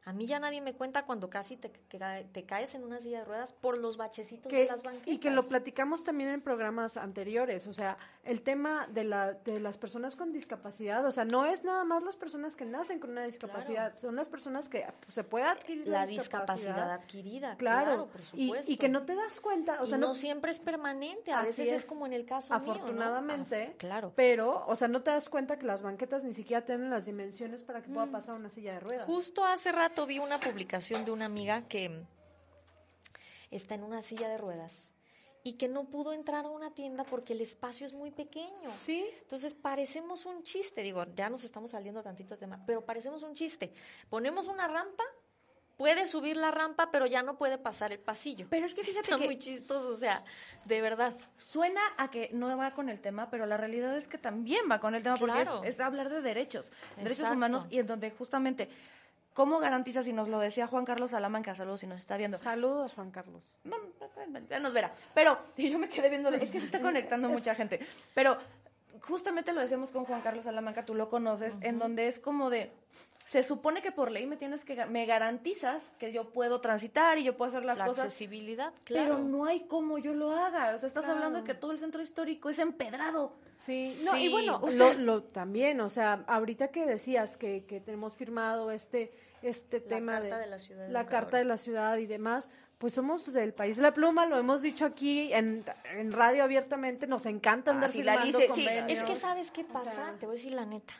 [0.05, 3.25] A mí ya nadie me cuenta cuando casi te, te caes en una silla de
[3.25, 5.07] ruedas por los bachecitos de las banquetas.
[5.13, 9.59] y que lo platicamos también en programas anteriores, o sea, el tema de, la, de
[9.59, 13.09] las personas con discapacidad, o sea, no es nada más las personas que nacen con
[13.11, 18.07] una discapacidad, son las personas que pues, se puede adquirir la discapacidad adquirida, claro, claro,
[18.07, 18.71] por y, supuesto.
[18.71, 21.41] y que no te das cuenta, o Y sea, no, no, siempre es permanente, a
[21.41, 21.83] veces es.
[21.83, 21.85] es.
[21.89, 22.71] como en el caso mío, ¿no?
[22.73, 24.13] afortunadamente, Ah, claro.
[24.15, 27.63] pero, o sea, no te das cuenta que las banquetas ni siquiera tienen las dimensiones
[27.63, 29.05] para que pueda pasar una silla de ruedas.
[29.07, 32.03] Justo hace rato vi una publicación de una amiga que
[33.51, 34.91] está en una silla de ruedas
[35.43, 38.71] y que no pudo entrar a una tienda porque el espacio es muy pequeño.
[38.75, 43.21] Sí, Entonces parecemos un chiste, digo, ya nos estamos saliendo tantito de tema, pero parecemos
[43.23, 43.71] un chiste.
[44.09, 45.03] Ponemos una rampa,
[45.77, 48.47] puede subir la rampa, pero ya no puede pasar el pasillo.
[48.49, 50.23] Pero es que fíjate Está que muy chistoso, o sea,
[50.65, 51.15] de verdad.
[51.37, 54.79] suena a que no va con el tema, pero la realidad es que también va
[54.79, 55.51] con el tema Claro.
[55.57, 56.65] porque es, es hablar de derechos,
[56.97, 58.67] derechos humanos y en donde justamente
[59.35, 62.37] cómo garantizas y nos lo decía Juan Carlos Salamanca, saludos si nos está viendo.
[62.37, 63.59] saludos Juan Carlos.
[63.63, 63.75] No,
[64.49, 64.91] ya nos verá.
[65.13, 67.79] Pero y yo me quedé viendo, de- es que se está conectando mucha gente.
[68.15, 68.37] Pero
[69.01, 72.71] justamente lo decíamos con Juan Carlos Salamanca, tú lo conoces, en donde es como de
[73.35, 77.23] se supone que por ley me tienes que me garantizas que yo puedo transitar y
[77.25, 79.15] yo puedo hacer las La cosas, accesibilidad, claro.
[79.17, 80.73] pero no hay cómo yo lo haga.
[80.73, 81.15] O sea, estás Claro.
[81.17, 83.33] hablando de que todo el centro histórico es empedrado.
[83.53, 87.35] Sí, no, y Sí, bueno, o lo, sea- lo- también, o sea, ahorita que decías
[87.35, 91.43] que, que tenemos firmado este, este La tema Carta de la Ciudad la carta de
[91.45, 95.33] la ciudad y demás, pues somos el país de la pluma, lo hemos dicho aquí
[95.33, 98.67] en, en radio abiertamente, nos encanta andar Ah, sí, la firmando dice- sí.
[98.87, 100.93] Es que sabes qué pasa, sea- te voy a decir la neta.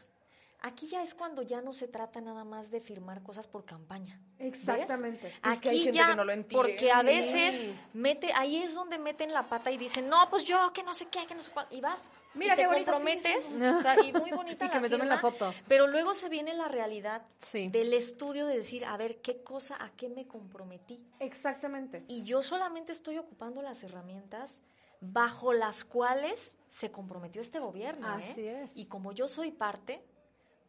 [0.68, 4.20] Aquí ya es cuando ya no se trata nada más de firmar cosas por campaña.
[4.40, 5.28] Exactamente.
[5.28, 7.06] Es Aquí ya, no lo porque a Sí.
[7.06, 10.96] veces mete, ahí es donde meten la pata y dicen, no, pues yo, que no
[10.96, 13.78] sé qué, que no sé cuál, y vas, Mira y te comprometes, firma.
[13.78, 15.54] o sea, y muy bonita Y que me tomen la foto.
[15.68, 17.68] pero luego se viene la realidad Sí.
[17.70, 21.00] del estudio de decir, a ver, qué cosa, a qué me comprometí.
[21.20, 22.04] Exactamente.
[22.08, 24.64] Y yo solamente estoy ocupando las herramientas
[25.00, 28.08] bajo las cuales se comprometió este gobierno.
[28.20, 28.30] ¿eh?
[28.32, 28.76] Así es.
[28.78, 30.04] Y como yo soy parte,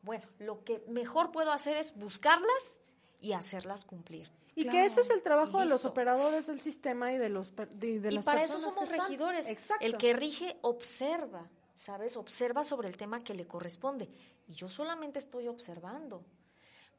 [0.06, 2.80] bueno, lo que mejor puedo hacer es buscarlas
[3.20, 4.30] y hacerlas cumplir.
[4.54, 4.78] Y Claro.
[4.78, 8.08] que ese es el trabajo de los operadores del sistema y de los de, de
[8.08, 9.48] y las para eso somos que regidores.
[9.48, 9.84] Exacto.
[9.84, 12.16] El que rige observa, ¿sabes?
[12.16, 14.08] Observa sobre el tema que le corresponde.
[14.46, 16.24] Y yo solamente estoy observando.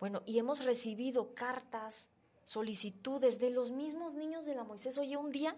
[0.02, 2.10] Bueno, y hemos recibido cartas,
[2.44, 4.98] solicitudes de los mismos niños de la Moisés.
[4.98, 5.56] Oye, un día,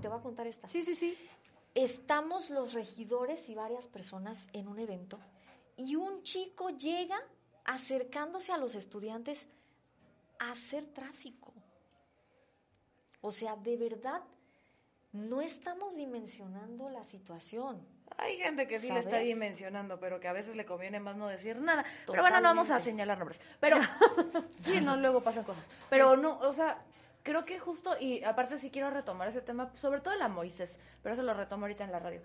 [0.00, 0.68] te voy a contar esta.
[0.68, 1.18] Sí, sí, sí.
[1.74, 5.18] Estamos los regidores y varias personas en un evento
[5.76, 7.20] y un chico llega
[7.64, 9.48] acercándose a los estudiantes
[10.38, 11.52] a hacer tráfico.
[13.20, 14.22] O sea, de verdad,
[15.12, 17.86] no estamos dimensionando la situación.
[18.18, 19.28] Hay gente que sí le está ¿Sabes?
[19.28, 21.84] dimensionando, pero que a veces le conviene más no decir nada.
[22.06, 23.40] Pero bueno, no vamos a señalar nombres.
[23.60, 23.78] Pero
[24.64, 25.64] sí, no, luego pasan cosas.
[25.88, 26.78] Pero no, o sea,
[27.22, 31.14] creo que justo, y aparte sí quiero retomar ese tema, sobre todo la Moisés, pero
[31.14, 32.20] eso lo retomo ahorita en la radio.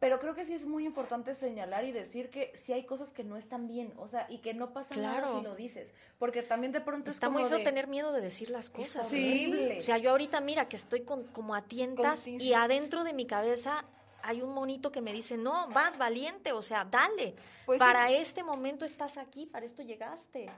[0.00, 3.22] Pero creo que sí es muy importante señalar y decir que sí hay cosas que
[3.22, 6.72] no están bien, o sea, y que no pasa nada si lo dices, porque también
[6.72, 9.12] de pronto Está es como muy feo de- tener miedo de decir las cosas.
[9.12, 9.16] ¿eh?
[9.16, 9.76] horrible.
[9.76, 12.54] O sea, yo ahorita mira que estoy con, como a tientas sí, y sí.
[12.54, 13.84] adentro de mi cabeza
[14.22, 17.34] hay un monito que me dice, no, vas valiente, o sea, dale.
[17.66, 17.84] Pues sí.
[17.84, 20.48] para este momento estás aquí, para esto llegaste.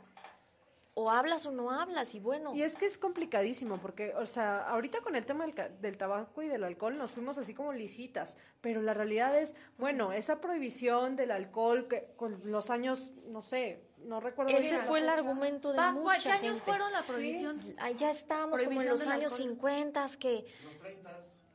[0.94, 2.54] O hablas o no hablas y bueno.
[2.54, 5.96] Y es que es complicadísimo porque, o sea, ahorita con el tema del, ca- del
[5.96, 10.42] tabaco y del alcohol nos fuimos así como lisitas, pero la realidad es, bueno, esa
[10.42, 15.08] prohibición del alcohol que con los años, no sé, no recuerdo Ese bien fue el
[15.08, 16.60] argumento de Pa, mucha ¿Qué años gente.
[16.70, 17.74] fueron la prohibición?
[17.78, 19.48] Ahí ya estábamos como en los años alcohol.
[19.48, 20.44] 50 que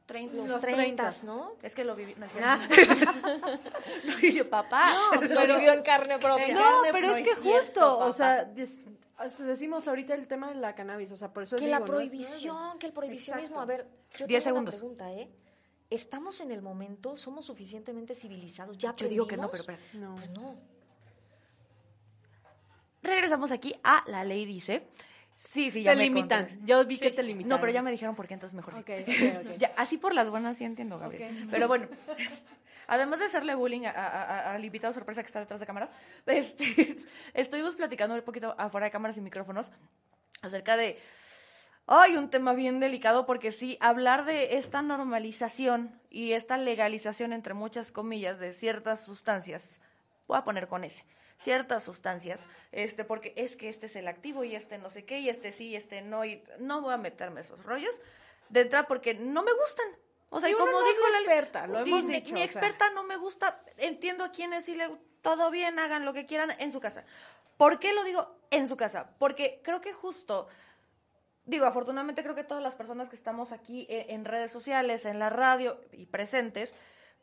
[0.08, 0.38] Treinta.
[0.41, 1.56] los Los 30, 30s, ¿no?
[1.62, 2.15] Es que lo viví.
[2.17, 2.58] No, Ah.
[4.06, 4.93] Lo vivió papá.
[5.21, 6.47] Lo vivió en carne propia.
[6.47, 8.80] En No, carne, pero no es que justo, o sea, des-
[9.40, 12.78] decimos ahorita el tema de la cannabis, o sea, por eso que digo, la prohibición,
[12.80, 13.62] que el prohibicionismo, Exacto.
[13.62, 14.76] a ver, yo Diez tengo una segundos.
[14.76, 15.30] pregunta, ¿eh?
[15.90, 18.78] ¿Estamos en el momento, somos suficientemente civilizados?
[18.78, 19.80] ¿Ya Yo digo que no, pero espera.
[19.94, 20.16] No.
[20.16, 20.56] Pues no.
[23.02, 24.88] Regresamos aquí a la ley dice.
[25.36, 26.48] Sí, sí, ya Te me limitan.
[26.48, 26.66] conté.
[26.66, 27.50] Yo vi que te limitan.
[27.50, 28.80] No, pero ya me dijeron por qué, entonces mejor sí.
[28.82, 29.52] Ok, ok, ok.
[29.60, 31.48] Ya, así por las buenas sí entiendo, Gabriel.
[31.52, 31.88] Pero bueno,
[32.88, 35.89] además de hacerle bullying a- a- a- al invitado sorpresa que está detrás de cámaras,
[36.26, 36.97] este,
[37.34, 39.69] estuvimos platicando un poquito afuera de cámaras y micrófonos
[40.41, 41.00] acerca de,
[41.86, 47.54] ay, un tema bien delicado, porque sí, hablar de esta normalización y esta legalización, entre
[47.54, 49.80] muchas comillas, de ciertas sustancias,
[50.28, 51.04] voy a poner con ese,
[51.38, 55.19] ciertas sustancias, este, porque es que este es el activo y este no sé qué,
[55.19, 58.00] y este sí, y este no, y no voy a meterme esos rollos,
[58.50, 59.88] de porque no me gustan.
[60.30, 62.46] O sea, Y como no dijo la la experta, lo hemos dicho, o sea.
[62.46, 64.90] experta no me gusta, entiendo a quienes sí le
[65.22, 67.04] todo bien, hagan lo que quieran en su casa.
[67.58, 69.10] ¿Por qué lo digo en su casa?
[69.18, 70.48] Porque creo que justo
[71.48, 75.18] digo, afortunadamente creo que todas las personas que estamos aquí eh, en redes sociales, en
[75.18, 76.74] la radio y presentes,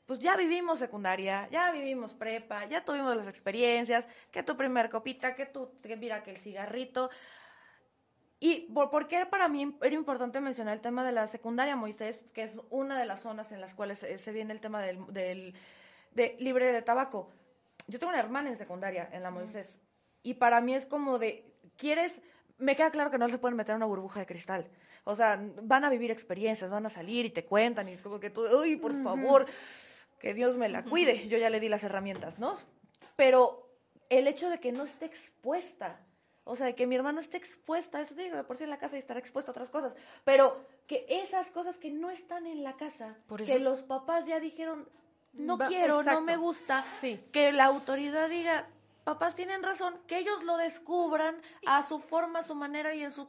[0.06, 5.34] pues ya vivimos secundaria, ya vivimos prepa, ya tuvimos las experiencias, que tu primer copita,
[5.34, 7.10] que tu, que mira que el cigarrito.
[8.40, 12.42] Y por, qué para mí era importante mencionar el tema de la secundaria, Moisés, que
[12.42, 15.54] es una de las zonas en las cuales eh, se viene el tema del, del
[16.12, 17.30] de libre de tabaco.
[17.86, 19.78] Yo tengo una hermana en secundaria, en la Moisés,
[20.22, 21.44] y para mí es como de,
[21.76, 22.20] ¿quieres?
[22.58, 24.66] Me queda claro que no se pueden meter en una burbuja de cristal.
[25.04, 28.30] O sea, van a vivir experiencias, van a salir y te cuentan y como que
[28.30, 29.46] tú, uy, por favor,
[30.18, 31.28] que Dios me la cuide.
[31.28, 32.56] Yo ya le di las herramientas, ¿no?
[33.16, 33.68] Pero
[34.08, 36.00] el hecho de que no esté expuesta,
[36.44, 38.96] o sea, que mi hermano esté expuesta, eso digo, de por sí en la casa
[38.96, 42.76] y estará expuesta a otras cosas, pero que esas cosas que no están en la
[42.76, 44.88] casa, Por que los papás ya dijeron,
[45.32, 46.20] no Va- quiero, exacto.
[46.20, 47.20] no me gusta, Sí.
[47.32, 48.68] que la autoridad diga,
[49.04, 53.10] papás tienen razón, que ellos lo descubran a su forma, a su manera y en
[53.10, 53.28] su...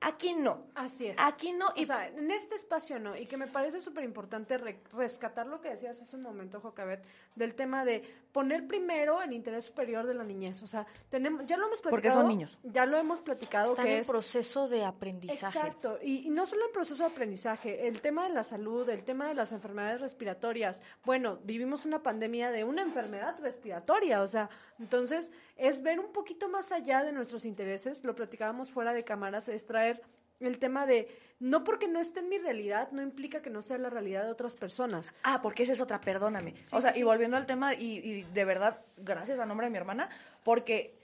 [0.00, 0.64] Aquí no.
[0.74, 1.18] Así es.
[1.20, 1.66] Aquí no.
[1.76, 3.14] Y O sea, en este espacio no.
[3.16, 4.56] Y que me parece súper importante
[4.92, 9.66] rescatar lo que decías hace un momento, Jocabet, del tema de poner primero el interés
[9.66, 10.62] superior de la niñez.
[10.62, 11.90] O sea, tenemos, ya lo hemos platicado.
[11.90, 12.58] Porque son niños.
[12.62, 14.08] Ya lo hemos platicado Están que en es.
[14.08, 15.58] proceso de aprendizaje.
[15.58, 19.04] Exacto, y, y no solo en proceso de aprendizaje, el tema de la salud, el
[19.04, 20.82] tema de las enfermedades respiratorias.
[21.04, 26.48] Bueno, vivimos una pandemia de una enfermedad respiratoria, o sea, entonces es ver un poquito
[26.48, 30.02] más allá de nuestros intereses, lo platicábamos fuera de cámaras, es traer
[30.40, 31.08] el tema de
[31.42, 34.30] no porque no esté en mi realidad, no implica que no sea la realidad de
[34.30, 35.12] otras personas.
[35.24, 36.54] Ah, porque esa es otra, perdóname.
[36.62, 37.04] Sí, o sea, sí, y sí.
[37.04, 40.08] volviendo al tema, y, y de verdad, gracias a nombre de mi hermana,
[40.44, 40.96] porque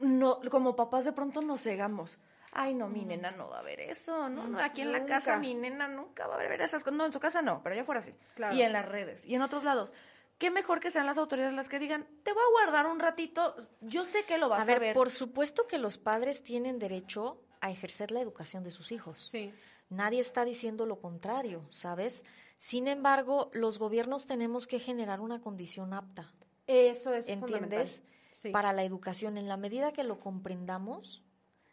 [0.00, 2.18] no, como papás de pronto nos cegamos.
[2.50, 4.48] Ay, no, mi nena no va a ver eso, ¿no?
[4.48, 6.96] no aquí en la casa mi nena nunca va a ver esas cosas.
[6.96, 8.12] No, en su casa no, pero allá fuera sí.
[8.34, 8.54] Claro.
[8.56, 9.92] Y en las redes, y en otros lados.
[10.38, 13.54] Qué mejor que sean las autoridades las que digan, te voy a guardar un ratito,
[13.80, 14.94] yo sé que lo vas A a, ver, ver.
[14.94, 19.18] por supuesto que los padres tienen derecho a ejercer la educación de sus hijos.
[19.22, 19.50] Sí.
[19.88, 22.26] Nadie está diciendo lo contrario, ¿sabes?
[22.58, 26.30] Sin embargo, los gobiernos tenemos que generar una condición apta,
[26.66, 27.26] Eso es.
[27.30, 28.02] ¿entiendes?
[28.32, 28.50] Sí.
[28.50, 31.22] Para la educación, en la medida que lo comprendamos,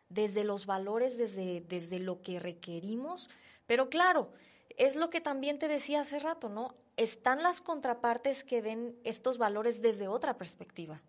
[0.08, 3.30] desde los valores, desde, desde lo que requerimos,
[3.68, 4.32] pero claro,
[4.78, 6.74] es lo que también te decía hace rato, ¿no?
[6.96, 11.02] Están las contrapartes que ven estos valores desde otra perspectiva.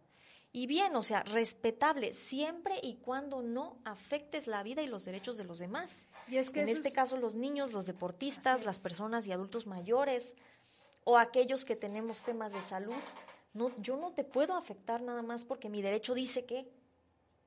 [0.55, 5.39] Y bien, o sea, respetable, siempre y cuando no afectes la vida y los derechos
[5.39, 6.09] de los demás.
[6.29, 9.67] Y es que en este es- caso, los niños, los deportistas, las personas y adultos
[9.67, 10.37] mayores,
[11.05, 12.95] o aquellos que tenemos temas de salud.
[13.55, 16.71] No, yo no te puedo afectar nada más porque mi derecho dice que,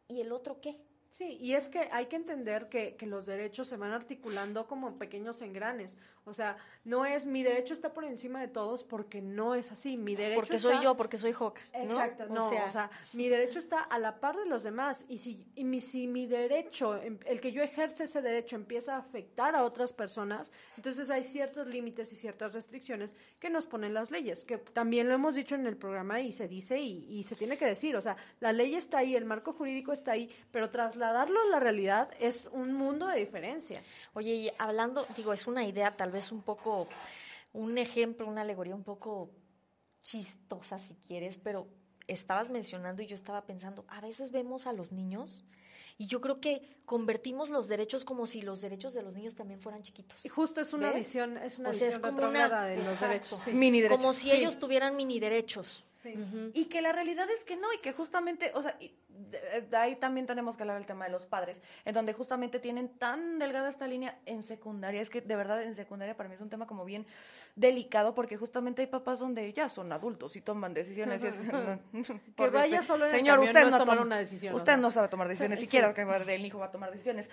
[0.08, 0.78] y el otro qué.
[1.18, 4.98] Sí, y es que hay que entender que, que, los derechos se van articulando como
[4.98, 5.98] pequeños engranes.
[6.26, 9.96] O sea, no es mi derecho está por encima de todos porque no es así.
[9.96, 11.62] Mi derecho Porque soy yo, porque soy Joca.
[11.72, 15.06] Exacto, no, o sea, mi derecho está a la par de los demás.
[15.08, 18.96] Y si, y mi, si mi derecho, em, el que yo ejerce ese derecho empieza
[18.96, 23.94] a afectar a otras personas, entonces hay ciertos límites y ciertas restricciones que nos ponen
[23.94, 27.24] las leyes, que también lo hemos dicho en el programa y se dice y, y
[27.24, 27.96] se tiene que decir.
[27.96, 31.40] O sea, la ley está ahí, el marco jurídico está ahí, pero tras la trasladarlo
[31.42, 33.82] a la realidad es un mundo de diferencia.
[34.14, 36.88] Oye, y hablando, digo, es una idea tal vez un poco,
[37.54, 39.30] un ejemplo, una alegoría un poco
[40.02, 41.68] chistosa si quieres, pero
[42.08, 45.44] estabas mencionando y yo estaba pensando, a veces vemos a los niños
[45.98, 49.60] y yo creo que convertimos los derechos como si los derechos de los niños también
[49.60, 50.24] fueran chiquitos.
[50.26, 53.48] Y justo es una visión, es una o visión es como una, de los derechos.
[53.48, 54.02] Mini derechos.
[54.02, 55.84] Como si ellos tuvieran mini derechos.
[56.54, 58.78] Y que la realidad es que no, y que justamente, o sea,
[59.70, 62.90] de ahí también tenemos que hablar del tema de los padres, en donde justamente tienen
[62.98, 66.42] tan delgada esta línea en secundaria, es que de verdad en secundaria para mí es
[66.42, 67.06] un tema como bien
[67.56, 71.24] delicado, porque justamente hay papás donde ya son adultos y toman decisiones.
[71.24, 71.36] y es,
[72.36, 74.54] que vaya solo en Señor, el usted no, no tomar toma, una decisión.
[74.56, 75.66] Usted no sabe tomar decisiones, sí.
[75.66, 77.30] siquiera que el hijo va a tomar decisiones.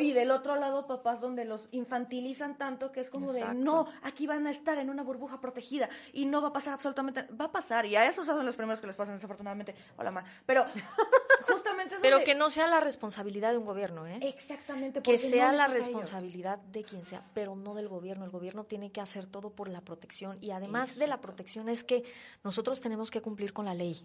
[0.00, 3.54] Y del otro lado, papás donde los infantilizan tanto que es como Exacto.
[3.56, 6.74] de, no, aquí van a estar en una burbuja protegida y no va a pasar
[6.74, 7.86] absolutamente, va a pasar.
[7.86, 9.76] Y a esos son los primeros que les pasan, desafortunadamente.
[9.96, 10.24] Hola, ma.
[10.44, 10.64] Pero
[11.48, 14.18] justamente es Pero donde- que no sea la responsabilidad de un gobierno, ¿eh?
[14.22, 15.00] Exactamente.
[15.02, 15.74] que porque sea no la ellos.
[15.76, 18.24] responsabilidad de quien sea, pero no del gobierno.
[18.24, 21.84] El gobierno tiene que hacer todo por la protección y además de la protección es
[21.84, 22.02] que
[22.42, 24.04] nosotros tenemos que cumplir con la ley.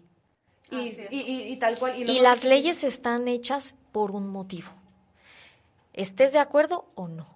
[0.70, 1.98] Y, y, y- y tal cual.
[1.98, 4.68] Y las leyes están hechas por un motivo.
[5.92, 7.26] ¿Estés de acuerdo o no?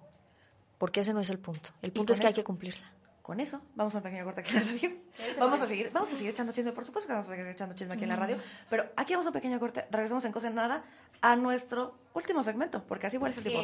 [0.77, 1.69] Porque ese no es el punto.
[1.81, 2.91] El punto es que hay que cumplirla.
[3.21, 4.91] Con eso, vamos a un pequeño corte aquí en la radio.
[5.37, 7.75] Vamos a seguir, vamos a seguir echando chisme, por supuesto que vamos a seguir echando
[7.75, 8.37] chisme aquí en la radio.
[8.69, 10.83] Pero aquí vamos a un pequeño corte, regresamos en Cosa en Nada
[11.21, 13.61] a nuestro último segmento, porque así igual es el tiempo.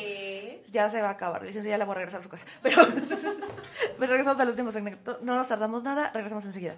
[0.71, 2.45] Ya se va a acabar, licencia, ya la voy a regresar a su casa.
[2.61, 2.75] Pero,
[3.97, 6.75] pero regresamos al último segmento, no nos tardamos nada, regresamos enseguida.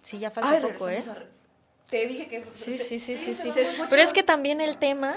[0.00, 1.04] Sí, ya falta Ay, poco, ¿eh?
[1.06, 2.44] a- Te dije que...
[2.54, 3.48] Sí, sí, sí, sí, sí.
[3.50, 3.88] escucha.
[3.90, 5.16] Pero es que también el tema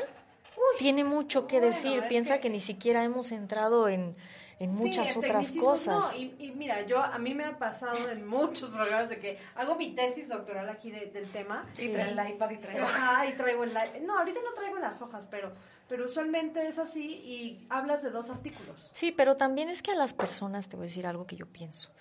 [0.80, 2.04] tiene mucho que decir.
[2.08, 2.50] Piensa que- que...
[2.50, 4.16] ni siquiera hemos entrado en,
[4.60, 6.14] en muchas Sí, otras cosas.
[6.16, 9.38] no, y, y mira, yo a mí me ha pasado en muchos programas de que
[9.56, 11.66] hago mi tesis doctoral aquí de- del tema.
[11.78, 12.80] Y trae el iPad y trae...
[12.82, 15.52] Ajá, y traigo el li- No, ahorita no traigo las hojas, pero,
[15.88, 18.90] pero usualmente es así y hablas de dos artículos.
[18.94, 21.46] Sí, pero también es que a las personas, te voy a decir algo que yo
[21.46, 21.92] pienso,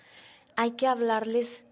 [0.55, 1.66] hay que hablarles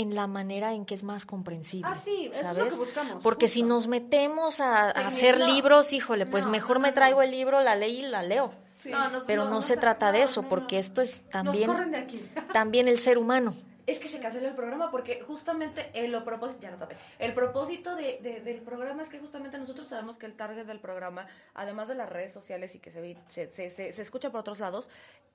[0.00, 1.90] en la manera en que es más comprensible.
[1.92, 2.74] Ah, sí, eso es lo ¿sabes?
[2.74, 3.54] que buscamos, Porque justo.
[3.54, 5.46] si nos metemos a, hacer No.
[5.46, 8.50] libros, híjole, pues No, mejor no, me traigo el libro, la ley y la leo.
[8.72, 8.90] Sí.
[9.26, 11.70] Pero no, se trata de eso, porque esto es también,
[12.52, 13.52] también el ser humano.
[13.86, 17.94] Es que se canceló el programa porque justamente el propósito, ya lo tapé, el propósito
[17.96, 21.88] de, de- del programa es que justamente nosotros sabemos que el target del programa, además
[21.88, 24.60] de las redes sociales y que se, ve- se, se, se- se escucha por otros
[24.60, 24.88] lados,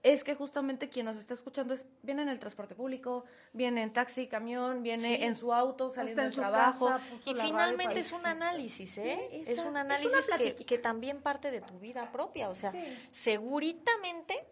[0.03, 3.91] es que justamente quien nos está escuchando es, viene en el transporte público, viene en
[3.91, 5.23] taxi, camión, viene Sí.
[5.23, 6.87] en su auto, saliendo del su trabajo.
[6.89, 9.27] casa, Y finalmente es un análisis, ¿eh?
[9.31, 12.49] Sí, es un Es análisis que, que también parte de tu vida propia.
[12.49, 12.79] O sea, Sí.
[13.11, 14.45] seguritamente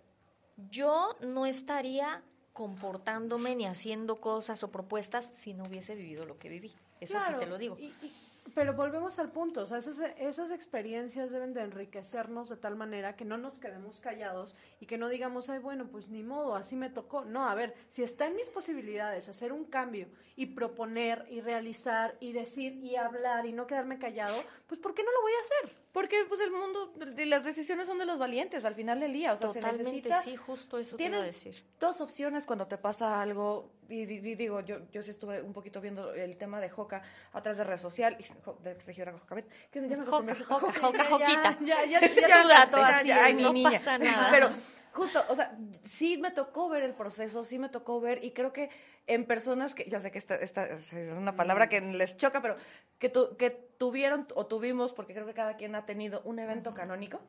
[0.71, 2.23] yo no estaría
[2.54, 6.72] comportándome ni haciendo cosas o propuestas si no hubiese vivido lo que viví.
[7.01, 7.76] Eso Claro, sí te lo digo.
[7.80, 8.12] y- y-
[8.53, 13.15] pero volvemos al punto, o sea, esas, esas experiencias deben de enriquecernos de tal manera
[13.15, 16.75] que no nos quedemos callados y que no digamos, ay, bueno, pues ni modo, así
[16.75, 17.23] me tocó.
[17.25, 22.17] No, a ver, si está en mis posibilidades hacer un cambio y proponer y realizar
[22.19, 24.35] y decir y hablar y no quedarme callado,
[24.67, 25.83] pues ¿por qué no lo voy a hacer?
[25.91, 26.91] Porque pues el mundo,
[27.27, 29.33] las decisiones son de los valientes al final del día.
[29.33, 31.63] O sea, se Totalmente, necesita sí, justo eso te iba a decir.
[31.79, 33.71] dos opciones cuando te pasa algo.
[33.93, 37.03] Y, di- di- digo, yo, yo sí estuve un poquito viendo el tema de Joca
[37.31, 40.73] a través de red social, y- jo- de regidora Jocabet, que ya me Joca, Joca,
[40.81, 41.05] Joca.
[41.05, 41.57] Joquita.
[41.61, 43.69] Ya, ya, ya, Ya así, ya, ay, mi no niña.
[43.69, 44.29] pasa nada.
[44.31, 44.49] Pero
[44.93, 48.51] justo, o sea, sí me tocó ver el proceso, sí me tocó ver, y creo
[48.51, 48.71] que
[49.05, 52.55] en personas que, ya sé que esta, esta es una palabra que les choca, pero
[52.97, 56.73] que, tu- que tuvieron o tuvimos, porque creo que cada quien ha tenido un evento
[56.73, 57.19] canónico,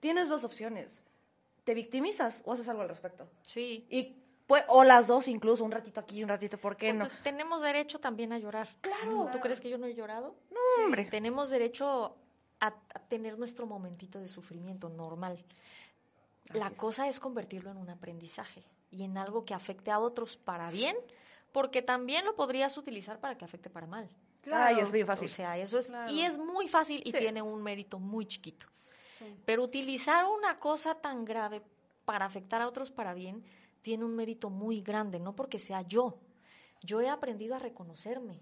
[0.00, 1.00] tienes dos opciones.
[1.64, 3.30] Te victimizas o haces algo al respecto.
[3.42, 3.86] Sí.
[3.88, 4.16] Y
[4.52, 7.06] pues, o las dos incluso, un ratito aquí, un ratito, ¿por qué no?
[7.06, 8.68] Pues tenemos derecho también a llorar.
[8.82, 9.30] Claro.
[9.32, 10.34] ¿Tú crees que yo no he llorado?
[10.50, 11.06] No, hombre.
[11.06, 12.14] Tenemos derecho
[12.60, 15.42] a, a tener nuestro momentito de sufrimiento normal.
[16.52, 16.78] La Así es.
[16.80, 20.96] cosa es convertirlo en un aprendizaje y en algo que afecte a otros para bien,
[21.50, 24.10] porque también lo podrías utilizar para que afecte para mal.
[24.52, 25.26] Ay, es bien fácil.
[25.26, 26.12] O sea, eso es Claro.
[26.12, 27.16] y es muy fácil y Sí.
[27.18, 28.66] tiene un mérito muy chiquito.
[29.18, 29.34] Sí.
[29.46, 31.62] Pero utilizar una cosa tan grave
[32.04, 33.42] para afectar a otros para bien
[33.82, 36.18] tiene un mérito muy grande, no porque sea yo.
[36.82, 38.40] Yo he aprendido a reconocerme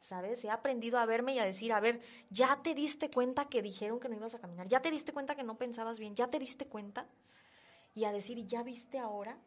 [0.00, 0.42] ¿sabes?
[0.44, 4.00] He aprendido a verme y a decir, a ver, ya te diste cuenta que dijeron
[4.00, 6.38] que no ibas a caminar, ya te diste cuenta que no pensabas bien, ya te
[6.38, 7.06] diste cuenta.
[7.94, 9.38] Y a decir, ¿y ya viste ahora?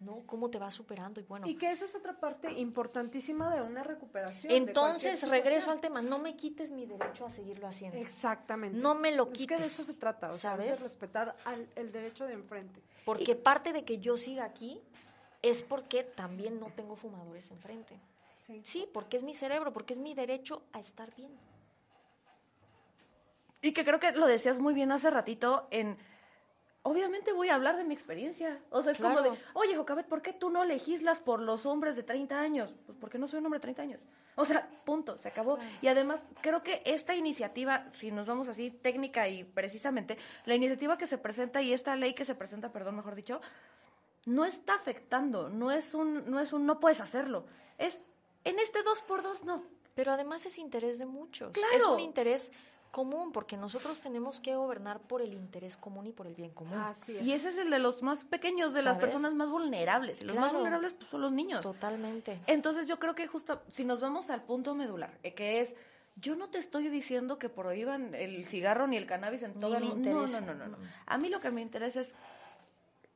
[0.00, 0.22] ¿No?
[0.26, 1.20] ¿Cómo te vas superando?
[1.20, 1.48] Y bueno.
[1.48, 4.52] Y que esa es otra parte importantísima de una recuperación.
[4.52, 7.98] Entonces, regreso al tema, no me quites mi derecho a seguirlo haciendo.
[7.98, 8.78] Exactamente.
[8.78, 9.40] No me lo quites.
[9.40, 10.66] Es que de eso se trata, o ¿sabes?
[10.66, 12.80] sea, de respetar al, el derecho de enfrente.
[13.04, 14.80] Porque parte de que yo siga aquí
[15.42, 17.98] es porque también no tengo fumadores enfrente.
[18.36, 18.62] Sí.
[18.64, 21.32] Sí, porque es mi cerebro, porque es mi derecho a estar bien.
[23.62, 25.96] Y que creo que lo decías muy bien hace ratito en...
[26.88, 28.58] Obviamente voy a hablar de mi experiencia.
[28.70, 31.96] O sea, es como de, oye, Jocabet, ¿por qué tú no legislas por los hombres
[31.96, 32.74] de 30 años?
[32.86, 34.00] Pues porque no soy un hombre de 30 años.
[34.36, 35.58] O sea, punto, se acabó.
[35.82, 40.16] Y además, creo que esta iniciativa, si nos vamos así técnica y precisamente,
[40.46, 43.42] la iniciativa que se presenta y esta ley que se presenta, perdón, mejor dicho,
[44.24, 47.44] no está afectando, no es un, no es un no puedes hacerlo.
[47.76, 48.00] Es
[48.44, 49.62] en este dos por dos no.
[49.94, 51.50] Pero además es interés de muchos.
[51.52, 51.76] Claro.
[51.76, 52.52] Es un interés
[52.90, 56.78] común, porque nosotros tenemos que gobernar por el interés común y por el bien común.
[56.78, 57.22] Así es.
[57.22, 60.24] Y ese es el de los más pequeños, de las personas más vulnerables.
[60.24, 61.60] Los más vulnerables pues, son los niños.
[61.60, 62.40] Totalmente.
[62.46, 65.74] Entonces yo creo que justo si nos vamos al punto medular, eh, que es,
[66.16, 69.84] yo no te estoy diciendo que prohíban el cigarro ni el cannabis en todo el
[69.84, 70.10] mundo.
[70.10, 70.78] No, no, no, no, no.
[71.06, 72.12] A mí lo que me interesa es,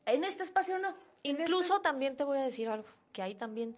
[0.06, 0.94] en este espacio no.
[1.22, 3.76] Incluso también te voy a decir algo, que ahí también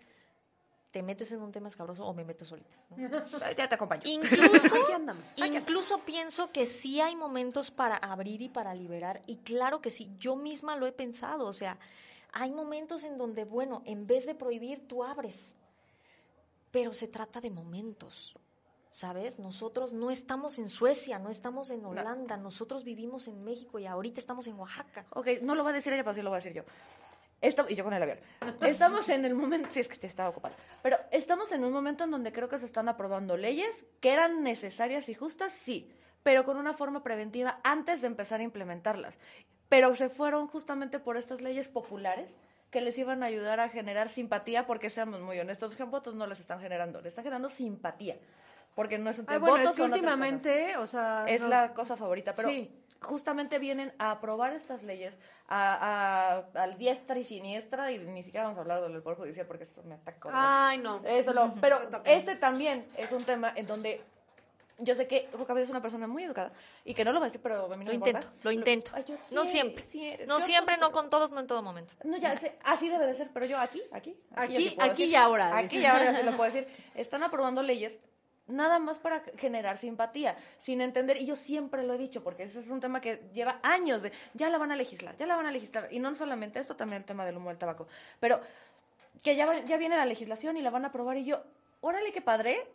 [0.95, 2.78] te metes en un tema escabroso o me meto solita.
[2.90, 2.97] ¿no?
[3.59, 4.03] Ya te acompaño.
[4.05, 4.76] Incluso,
[5.36, 9.20] incluso pienso que sí hay momentos para abrir y para liberar.
[9.26, 11.47] Y claro que sí, yo misma lo he pensado.
[11.47, 11.78] O sea,
[12.30, 15.57] hay momentos en donde, bueno, en vez de prohibir, tú abres.
[16.70, 18.36] Pero se trata de momentos.
[18.88, 19.40] ¿Sabes?
[19.40, 24.20] Nosotros no estamos en Suecia, no estamos en Holanda, nosotros vivimos en México y ahorita
[24.20, 25.07] estamos en Oaxaca.
[25.11, 26.62] Ok, no lo va a decir ella, pero sí lo voy a decir yo.
[27.45, 28.18] Esta- y yo con el labial.
[28.62, 32.05] Estamos en el momento, sí es que te estaba ocupada, pero estamos en un momento
[32.05, 35.90] en donde creo que se están aprobando leyes que eran necesarias y justas, sí,
[36.22, 39.18] pero con una forma preventiva antes de empezar a implementarlas.
[39.68, 42.38] Pero se fueron justamente por estas leyes populares
[42.70, 46.26] que les iban a ayudar a generar simpatía, porque seamos muy honestos, los votos no
[46.26, 48.16] les están generando, les está generando simpatía,
[48.74, 51.24] porque no es un Ay, tema bueno, votos es que últimamente, o sea...
[51.28, 52.70] es la cosa favorita, pero Sí.
[53.05, 55.16] Justamente vienen a aprobar estas leyes
[55.48, 59.46] a, a, al diestra y siniestra y ni siquiera vamos a hablar del Poder Judicial
[59.46, 60.30] porque eso me ataca.
[60.32, 61.00] Ay, no.
[61.05, 64.00] Eso lo, pero este también es un tema en donde
[64.78, 66.50] yo sé que Jocabet es una persona muy educada
[66.84, 68.40] y que no lo va a decir, pero a mí no Lo me intento, importa.
[68.42, 68.90] lo intento.
[68.94, 69.84] Ay, yo No sí, siempre.
[69.84, 70.16] sí.
[70.26, 71.94] No Yo siempre, no con todos, no en todo momento.
[72.02, 74.16] No, ya sé, así debe de ser, pero yo aquí, aquí.
[74.34, 76.66] Aquí- sí aquí y ahora, Aquí y ahora se lo puedo decir.
[76.96, 78.00] Están aprobando leyes
[78.47, 82.61] nada más para generar simpatía, sin entender, y yo siempre lo he dicho, porque ese
[82.61, 85.47] es un tema que lleva años de, ya la van a legislar, ya la van
[85.47, 87.88] a legislar, y no solamente esto, también el tema del humo del tabaco,
[88.20, 88.40] pero
[89.22, 91.42] que ya, ya viene la legislación y la van a aprobar, y yo,
[91.80, 92.66] órale, qué padre,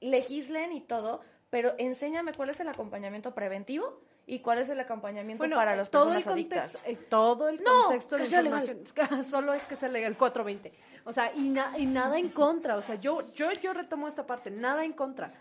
[0.00, 5.40] legislen y todo, pero enséñame cuál es el acompañamiento preventivo y cuál es el acompañamiento
[5.40, 6.68] Bueno, para las todo el adictas.
[6.72, 8.68] contexto, eh, todo el No, contexto de que sea legal.
[8.68, 9.24] información.
[9.30, 10.72] Solo es que sea legal 420.
[11.04, 12.76] O sea, y, na- y nada en contra.
[12.76, 15.32] O sea, yo, yo, yo retomo esta parte, nada en contra.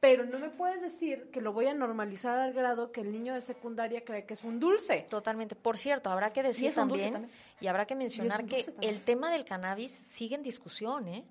[0.00, 3.32] Pero no me puedes decir que lo voy a normalizar al grado que el niño
[3.32, 5.06] de secundaria cree que es un dulce.
[5.08, 5.56] Totalmente.
[5.56, 7.32] Por cierto, habrá que decir también, también.
[7.60, 8.94] y habrá que mencionar que también.
[8.94, 11.24] el tema del cannabis sigue en discusión, ¿eh?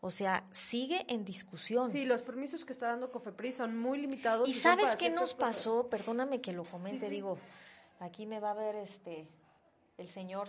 [0.00, 1.88] O sea, sigue en discusión.
[1.88, 4.48] Sí, los permisos que está dando Cofepris son muy limitados.
[4.48, 5.56] ¿Y sabes qué nos cosas.
[5.56, 5.88] pasó?
[5.88, 7.10] Perdóname que lo comente, Sí, sí.
[7.12, 7.36] digo,
[7.98, 9.26] aquí me va a ver este
[9.96, 10.48] el señor,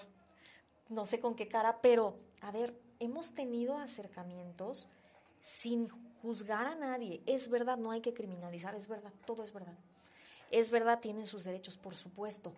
[0.89, 4.87] no sé con qué cara, pero a ver, hemos tenido acercamientos
[5.41, 5.89] sin
[6.21, 7.23] juzgar a nadie.
[7.25, 9.77] Es verdad, no hay que criminalizar, es verdad, todo es verdad.
[10.51, 12.53] Es verdad, tienen sus derechos, por supuesto.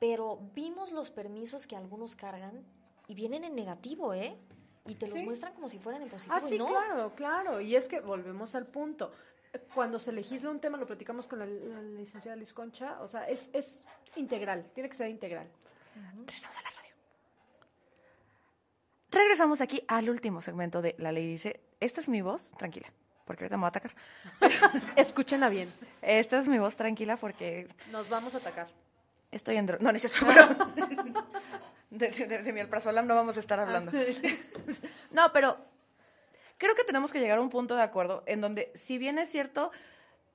[0.00, 2.64] Pero vimos los permisos que algunos cargan
[3.06, 4.36] y vienen en negativo, ¿eh?
[4.86, 5.24] Y te los Sí.
[5.24, 6.34] muestran como si fueran en positivo.
[6.36, 6.66] Ah, y sí, no.
[6.66, 7.60] claro, claro.
[7.60, 9.12] Y es que volvemos al punto.
[9.74, 13.28] Cuando se legisla un tema, lo platicamos con la, la licenciada Liz Concha, o sea,
[13.28, 13.84] es, es
[14.16, 15.48] integral, tiene que ser integral.
[16.26, 16.94] Regresamos a la radio.
[19.10, 22.88] Regresamos aquí al último segmento de La Ley Dice, esta es mi voz, tranquila,
[23.24, 23.94] porque ahorita me voy a atacar.
[24.96, 25.72] Escúchenla bien,
[26.02, 28.66] Esta es mi voz tranquila porque nos vamos a atacar.
[29.30, 29.68] estoy en...
[29.68, 30.26] dro- No, no es cierto,
[30.76, 31.24] pero...
[31.98, 33.92] De, de, de mi alprazolam no vamos a estar hablando.
[35.10, 35.56] No, pero
[36.58, 39.30] creo que tenemos que llegar a un punto de acuerdo en donde, si bien es
[39.30, 39.70] cierto,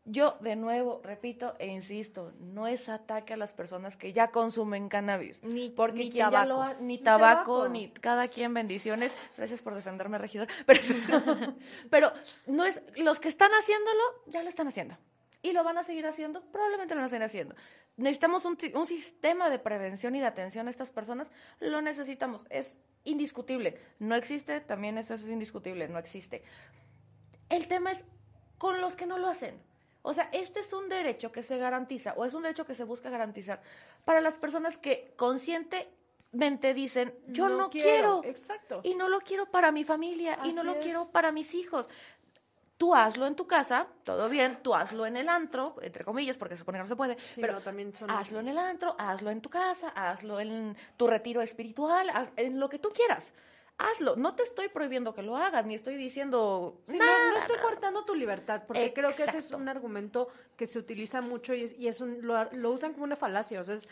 [0.06, 4.88] yo de nuevo repito e insisto, no es ataque a las personas que ya consumen
[4.90, 5.44] cannabis.
[5.44, 6.76] Ni- porque ni lo tabaco.
[6.80, 7.70] ni Ni tabaco, tabaco.
[7.70, 9.12] ni cada quien bendiciones.
[9.38, 10.48] Gracias por defenderme, regidor.
[10.66, 10.82] Pero,
[11.90, 12.14] pero
[12.48, 14.98] no es, los que están haciéndolo, ya lo están haciendo.
[15.42, 17.56] Y lo van a seguir haciendo, probablemente lo van a seguir haciendo.
[18.00, 22.78] Necesitamos un, un sistema de prevención y de atención a estas personas, lo necesitamos, es
[23.04, 23.80] indiscutible.
[24.00, 26.44] No existe, también eso es indiscutible, no existe.
[27.50, 28.06] El tema es
[28.58, 29.60] con los que no lo hacen.
[30.02, 32.84] O sea, este es un derecho que se garantiza o es un derecho que se
[32.84, 33.62] busca garantizar
[34.06, 38.80] para las personas que conscientemente dicen, yo no, quiero, Exacto.
[38.84, 40.84] y no lo quiero para mi familia y no lo es.
[40.84, 41.90] quiero para mis hijos.
[42.80, 46.56] Tú hazlo en tu casa, todo bien, tú hazlo en el antro, entre comillas, porque
[46.56, 48.96] se supone que no se puede, Sí, pero no, también son- hazlo en el antro,
[48.98, 53.34] hazlo en tu casa, hazlo en tu retiro espiritual, haz- en lo que tú quieras.
[53.78, 57.38] Hazlo, no te estoy prohibiendo que lo hagas, ni estoy diciendo Sí, no- nada, no,
[57.38, 61.54] estoy cortando tu libertad, porque creo que ese es un argumento que se utiliza mucho
[61.54, 63.60] y es, y es un, lo, lo usan como una falacia.
[63.60, 63.90] O sea, es,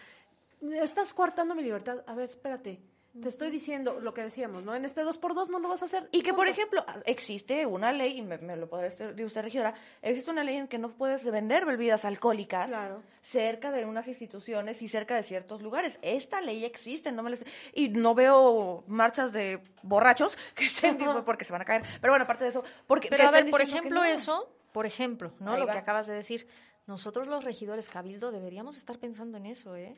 [0.82, 2.04] estás coartando mi libertad.
[2.08, 2.80] A ver, espérate.
[3.22, 4.76] Te estoy diciendo lo que decíamos, ¿no?
[4.76, 6.08] En este dos por dos no lo vas a hacer.
[6.12, 9.74] Y que, por ejemplo, existe una ley, y me, me lo podrá decir usted, regidora,
[10.02, 13.02] existe una ley en que no puedes vender bebidas alcohólicas Claro.
[13.22, 16.00] cerca de unas instituciones y cerca de ciertos lugares.
[16.02, 21.46] Esta ley existe, no me estoy- y no veo marchas de borrachos que estén, porque
[21.46, 21.84] se van a caer.
[22.02, 24.06] Pero bueno, aparte de eso, porque Pero a ver, por ejemplo, no.
[24.06, 25.54] eso, por ejemplo, ¿no?
[25.54, 25.74] Ahí Lo va.
[25.74, 26.48] que acabas de decir.
[26.86, 29.98] Nosotros los regidores Cabildo deberíamos estar pensando en eso, ¿eh?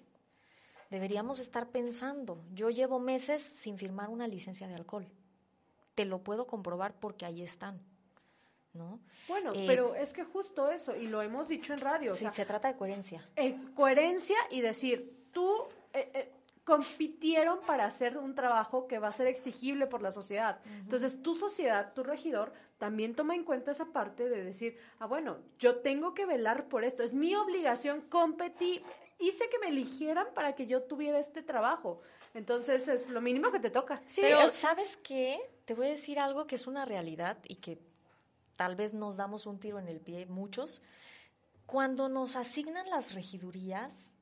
[0.89, 2.41] Deberíamos estar pensando.
[2.53, 5.07] Yo llevo meses sin firmar una licencia de alcohol.
[5.95, 7.79] Te lo puedo comprobar porque ahí están,
[8.73, 8.99] ¿no?
[9.27, 12.21] Bueno, Eh, pero es que justo eso, y lo hemos dicho en radio, o Sí,
[12.21, 13.21] sea, se trata de coherencia.
[13.35, 15.63] eh, coherencia y decir, tú
[15.93, 16.31] eh, eh,
[16.63, 20.59] compitieron para hacer un trabajo que va a ser exigible por la sociedad.
[20.65, 25.37] Entonces, tu sociedad, tu regidor, también toma en cuenta esa parte de decir, ah, bueno,
[25.59, 28.83] yo tengo que velar por esto, es mi obligación competir.
[29.19, 32.01] Hice que me eligieran para que yo tuviera este trabajo.
[32.33, 34.01] Entonces, es lo mínimo que te toca.
[34.07, 35.39] Sí, Pero, es- ¿sabes qué?
[35.65, 37.79] Te voy a decir algo que es una realidad y que
[38.55, 40.81] tal vez nos damos un tiro en el pie muchos.
[41.65, 44.13] Cuando nos asignan las regidurías,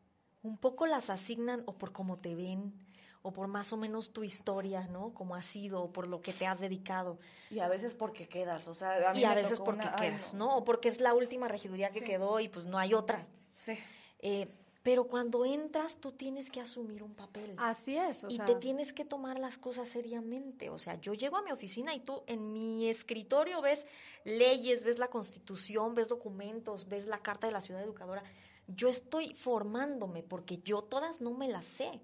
[0.44, 2.74] un poco las asignan o por cómo te ven,
[3.22, 5.14] o por más o menos tu historia, ¿no?
[5.14, 7.20] Cómo has sido, o por lo que te has dedicado.
[7.50, 9.88] Y a veces porque quedas, o sea, a mí Y a me veces tocó porque
[9.88, 10.58] una- ay, quedas, ¿no?
[10.58, 13.26] O porque es la última regiduría que quedó y pues no hay otra.
[13.66, 13.78] Sí.
[14.20, 14.48] Eh,
[14.88, 17.54] pero cuando entras, tú tienes que asumir un papel.
[17.58, 20.70] Así es, o y sea, te tienes que tomar las cosas seriamente.
[20.70, 23.86] O sea, yo llego a mi oficina y tú en mi escritorio ves
[24.24, 28.24] leyes, ves la constitución, ves documentos, ves la carta de la ciudad educadora.
[28.70, 32.00] Yo estoy formándome porque yo todas no me las sé.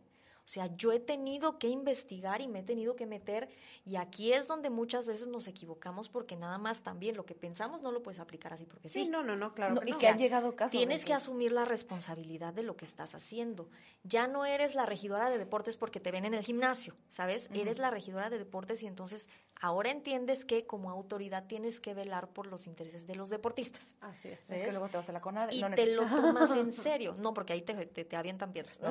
[0.45, 3.49] O sea, yo he tenido que investigar y me he tenido que meter
[3.85, 7.81] y aquí es donde muchas veces nos equivocamos porque nada más también lo que pensamos
[7.81, 9.05] no lo puedes aplicar así porque sí.
[9.05, 10.71] sí, no, no, no, claro No, que y que han llegado casos.
[10.71, 13.69] Tienes de que asumir la responsabilidad de lo que estás haciendo.
[14.03, 17.49] Ya no eres la regidora de deportes porque te ven en el gimnasio, ¿sabes?
[17.53, 19.29] Eres la regidora de deportes y entonces
[19.61, 23.95] ahora entiendes que como autoridad tienes que velar por los intereses de los deportistas.
[24.01, 24.49] Así es.
[24.49, 25.55] Es que luego te vas a la CONADE.
[25.55, 27.15] Y no te lo tomas en serio.
[27.17, 28.81] No, porque ahí te, te, te avientan piedras.
[28.81, 28.89] ¿no?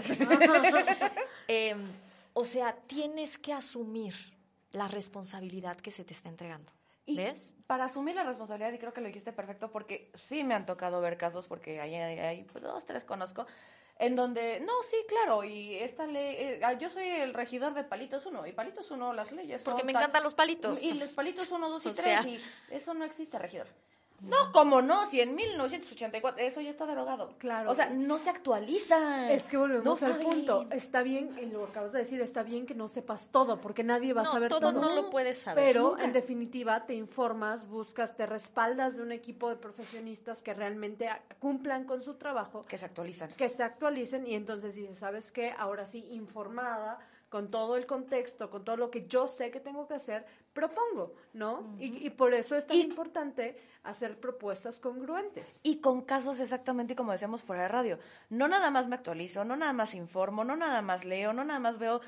[1.48, 1.86] Em,
[2.34, 4.14] o sea, tienes que asumir
[4.72, 6.72] la responsabilidad que se te está entregando.
[7.04, 7.54] Y ¿Ves?
[7.66, 11.00] Para asumir la responsabilidad, y creo que lo dijiste perfecto, porque sí me han tocado
[11.00, 13.44] ver casos, porque hay, hay, hay, pues, dos, tres conozco,
[13.98, 17.84] en donde, no, sí, claro, y esta ley, eh, ah, yo soy el regidor de
[17.84, 20.80] Palitos 1, y Palitos 1, las leyes Porque son me tal- encantan los palitos.
[20.82, 22.22] Y los Palitos 1, 2 y O 3, sea.
[22.26, 22.40] y
[22.70, 23.66] eso no existe, regidor.
[24.22, 25.04] No, ¿cómo no?
[25.06, 27.34] Si en 1984, eso ya está derogado.
[27.38, 27.70] Claro.
[27.70, 29.32] O sea, no se actualiza.
[29.32, 30.66] Es que volvemos No al punto.
[30.70, 34.12] Está bien, y lo acabas de decir, está bien que no sepas todo, porque nadie
[34.12, 34.80] va a saber todo todo.
[34.80, 35.64] no lo puedes saber.
[35.64, 36.04] Pero nunca.
[36.04, 41.08] en definitiva te informas, buscas, te respaldas de un equipo de profesionistas que realmente
[41.40, 43.30] cumplan con su trabajo, Que se actualizan.
[43.32, 45.52] que se actualicen y entonces dices, ¿sabes qué?
[45.58, 46.98] Ahora sí, informada,
[47.32, 51.14] con todo el contexto, con todo lo que yo sé que tengo que hacer, propongo,
[51.32, 51.74] ¿no?
[51.78, 55.58] y, y por eso es tan Y- importante hacer propuestas congruentes.
[55.62, 57.98] Y con casos exactamente como decíamos fuera de radio.
[58.28, 61.58] No nada más me actualizo, no nada más informo, no nada más leo, no nada
[61.58, 62.02] más veo.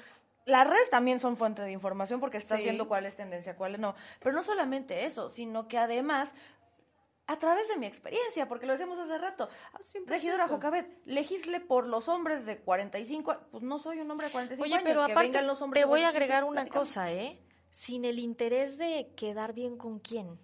[0.45, 2.65] Las redes también son fuente de información porque estás Sí.
[2.65, 3.95] viendo cuál es tendencia, cuál no.
[4.21, 6.35] Pero no solamente eso, sino que además,
[7.27, 10.07] a través de mi experiencia, porque lo decíamos hace rato, Ah, 100%.
[10.07, 14.63] regidora Jocabet, legisle por los hombres de 45, pues no soy un hombre de 45
[14.65, 14.85] Oye, años.
[14.85, 17.41] pero que aparte vengan los hombres te voy a 45, agregar una cosa, ¿eh?
[17.71, 20.39] Sin el interés de quedar bien con quién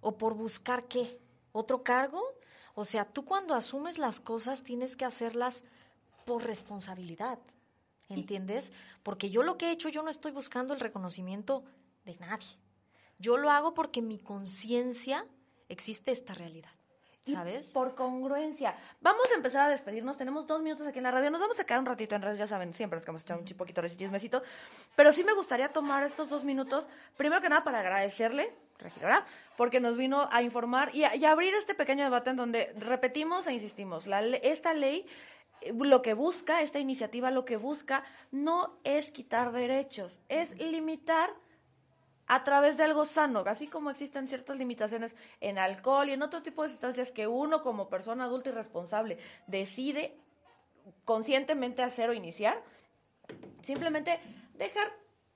[0.00, 1.20] o por buscar qué,
[1.52, 2.22] otro cargo.
[2.74, 5.64] O sea, tú cuando asumes las cosas tienes que hacerlas
[6.26, 7.38] por responsabilidad,
[8.08, 8.72] ¿entiendes?
[9.04, 11.64] Porque yo lo que he hecho, yo no estoy buscando el reconocimiento
[12.04, 12.48] de nadie.
[13.18, 15.24] Yo lo hago porque mi conciencia
[15.74, 16.70] existe esta realidad,
[17.26, 17.70] Y ¿sabes?
[17.72, 18.74] por congruencia.
[19.02, 20.16] Vamos a empezar a despedirnos.
[20.16, 21.30] Tenemos dos minutos aquí en la radio.
[21.30, 23.46] Nos vamos a quedar un ratito en redes, ya saben, siempre nos quedamos echando un
[23.46, 24.42] chi- poquito de chismecito.
[24.96, 29.24] Pero sí me gustaría tomar estos dos minutos, primero que nada, para agradecerle, regidora,
[29.56, 32.72] porque nos vino a informar y a, y a abrir este pequeño debate en donde
[32.78, 34.06] repetimos e insistimos.
[34.06, 35.06] La, esta ley
[35.62, 38.02] eh, lo que busca, esta iniciativa lo que busca
[38.32, 41.30] no es quitar derechos, es limitar
[42.26, 46.42] a través de algo sano, así como existen ciertas limitaciones en alcohol y en otro
[46.42, 50.16] tipo de sustancias que uno como persona adulta y responsable decide
[51.04, 52.62] conscientemente hacer o iniciar,
[53.62, 54.18] simplemente
[54.54, 54.92] dejar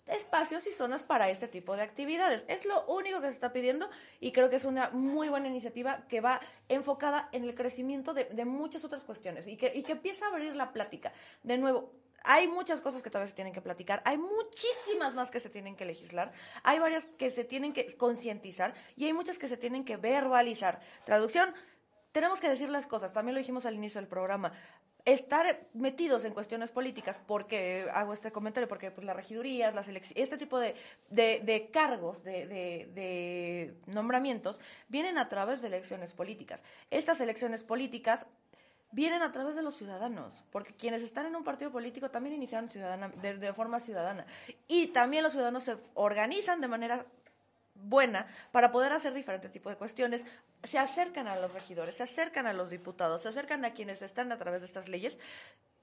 [0.07, 2.45] espacios y zonas para este tipo de actividades.
[2.49, 3.89] Es lo único que se está pidiendo
[4.21, 8.25] y creo que es una muy buena iniciativa que va enfocada en el crecimiento de,
[8.25, 11.13] de muchas otras cuestiones y que, y que empieza a abrir la plática.
[11.43, 11.93] De nuevo,
[12.25, 15.77] hay muchas cosas que todavía se tienen que platicar, hay muchísimas más que se tienen
[15.77, 19.85] que legislar, hay varias que se tienen que concientizar y hay muchas que se tienen
[19.85, 20.81] que verbalizar.
[21.05, 21.55] Traducción,
[22.13, 24.53] tenemos que decir las cosas, también lo dijimos al inicio del programa.
[25.05, 30.37] Estar metidos en cuestiones políticas, porque hago este comentario, porque pues, las regidurías, las este
[30.37, 30.75] tipo de,
[31.09, 36.63] de, cargos, de, de nombramientos, vienen a través de elecciones políticas.
[36.91, 38.27] Estas elecciones políticas
[38.91, 42.69] vienen a través de los ciudadanos, porque quienes están en un partido político también iniciaron
[42.69, 44.27] ciudadana, de, forma ciudadana.
[44.67, 47.05] Y también los ciudadanos se organizan de manera
[47.75, 50.25] buena para poder hacer diferentes tipos de cuestiones,
[50.65, 54.33] se acercan a los regidores, se acercan a los diputados, se acercan a quienes están
[54.33, 55.19] a través de estas leyes,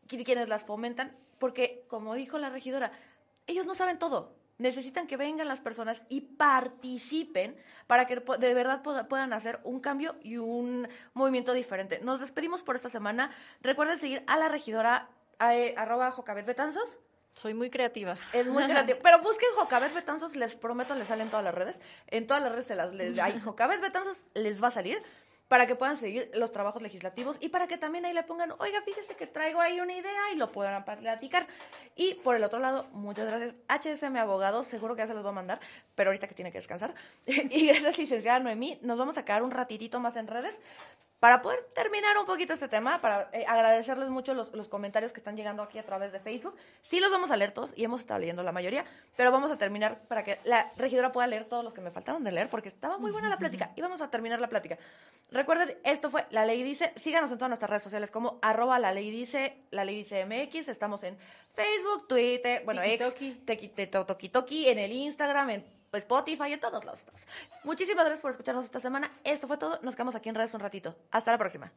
[0.07, 2.91] quienes las fomentan, porque, como dijo la regidora,
[3.47, 8.81] ellos no saben todo, necesitan que vengan las personas y participen para que de verdad
[8.81, 11.99] puedan hacer un cambio y un movimiento diferente.
[12.01, 13.31] Nos despedimos por esta semana.
[13.61, 16.97] Recuerden seguir a la regidora eh, arroba Jocabet Betanzos.
[17.33, 18.15] Soy muy creativa.
[18.31, 18.97] Es muy creativa.
[19.03, 21.77] Pero busquen Jocabet Betanzos, les prometo, les salen todas las redes.
[22.07, 25.03] En todas las redes se las les, hay Jocabet Betanzos, les va a salir
[25.47, 28.81] para que puedan seguir los trabajos legislativos y para que también ahí le pongan, oiga,
[28.81, 31.47] fíjese que traigo ahí una idea y lo puedan platicar.
[31.95, 35.29] Y por el otro lado, muchas gracias, HSM Abogado, seguro que ya se los va
[35.29, 35.59] a mandar,
[35.93, 36.93] pero ahorita que tiene que descansar.
[37.25, 40.59] y gracias, licenciada Noemí, nos vamos a quedar un ratitito más en redes
[41.25, 45.19] para poder terminar un poquito este tema, para eh, agradecerles mucho los, los, comentarios que
[45.19, 46.55] están llegando aquí a través de Facebook.
[46.83, 48.85] Sí los vamos a leer todos y hemos estado leyendo la mayoría,
[49.17, 52.23] pero vamos a terminar para que la regidora pueda leer todos los que me faltaron
[52.23, 54.77] de leer, porque estaba muy buena la plática y vamos a terminar la plática.
[55.31, 56.93] Recuerden, esto fue La Ley Dice.
[56.95, 60.67] Síganos en todas nuestras redes sociales como arroba La Ley Dice, La Ley Dice MX.
[60.67, 61.17] Estamos en
[61.55, 62.83] Facebook, Twitter, bueno,
[64.05, 65.65] Toki Toki, en el Instagram, en
[65.97, 67.05] Spotify, en todos lados.
[67.63, 69.09] Muchísimas gracias por escucharnos esta semana.
[69.23, 69.79] Esto fue todo.
[69.81, 70.95] Nos quedamos aquí en redes un ratito.
[71.11, 71.71] Hasta la próxima.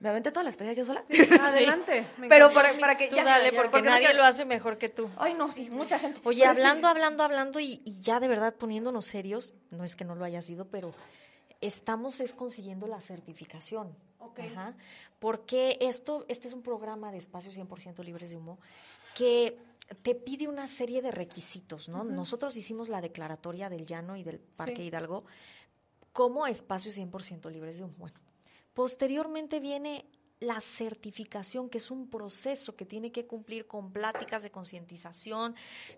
[0.00, 1.02] ¿Me aventé toda la despedida yo sola?
[1.40, 2.06] adelante.
[2.28, 5.08] Pero para, que ya, dale, porque, nadie lo hace mejor que tú.
[5.16, 6.20] Ay, no, sí, mucha gente.
[6.24, 10.14] Oye, hablando, hablando, hablando y, y, ya de verdad poniéndonos serios, no es que no
[10.14, 10.92] lo haya sido, pero
[11.62, 13.96] estamos es consiguiendo la certificación.
[14.36, 14.74] Ajá,
[15.18, 18.58] porque esto, este es un programa de espacios 100% libres de humo
[19.14, 19.56] que
[20.02, 22.04] te pide una serie de requisitos, ¿no?
[22.04, 25.24] Nosotros hicimos la declaratoria del Llano y del Parque Hidalgo
[26.12, 27.94] como espacios 100% libres de humo.
[27.98, 28.18] Bueno,
[28.72, 30.06] posteriormente viene
[30.40, 35.54] la certificación, que es un proceso que tiene que cumplir con pláticas de concientización,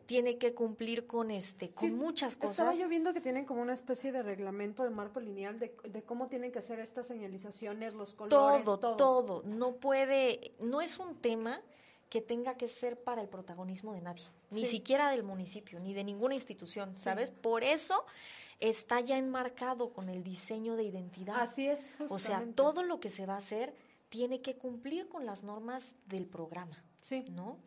[0.07, 2.53] tiene que cumplir con este, con muchas cosas.
[2.53, 6.28] Estaba yo viendo que tienen como una especie de reglamento de marco lineal de, cómo
[6.28, 9.43] tienen que ser estas señalizaciones, los colores, todo, todo, todo.
[9.45, 11.61] No puede, no es un tema
[12.09, 16.04] que tenga que ser para el protagonismo de nadie, ni siquiera del municipio, ni de
[16.04, 17.30] ninguna institución, ¿sabes?
[17.30, 18.04] Por eso
[18.61, 21.40] está ya enmarcado con el diseño de identidad.
[21.40, 21.92] Así es.
[22.09, 23.74] O sea, todo lo que se va a hacer
[24.09, 26.82] tiene que cumplir con las normas del programa.
[27.00, 27.24] Sí.
[27.30, 27.59] ¿No?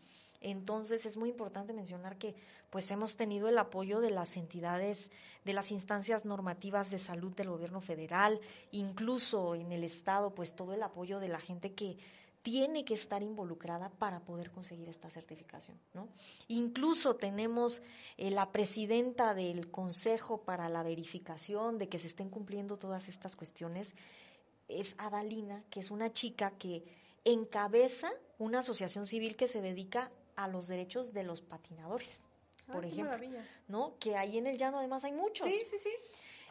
[0.42, 2.34] Entonces es muy importante mencionar que
[2.70, 5.12] pues hemos tenido el apoyo de las entidades,
[5.44, 8.40] de las instancias normativas de salud del gobierno federal,
[8.72, 11.98] incluso en el estado, pues todo el apoyo de la gente que
[12.42, 16.08] tiene que estar involucrada para poder conseguir esta certificación, ¿no?
[16.48, 17.82] Incluso tenemos
[18.18, 23.36] eh, la presidenta del Consejo para la verificación de que se estén cumpliendo todas estas
[23.36, 23.96] cuestiones
[24.70, 26.84] es Adalina, que es una chica que
[27.26, 32.24] encabeza una asociación civil que se dedica a los derechos de los patinadores,
[32.68, 33.18] ah, por ejemplo,
[33.68, 33.98] ¿no?
[34.00, 35.48] Que ahí en el llano además hay muchos.
[35.48, 35.92] Sí, sí, sí.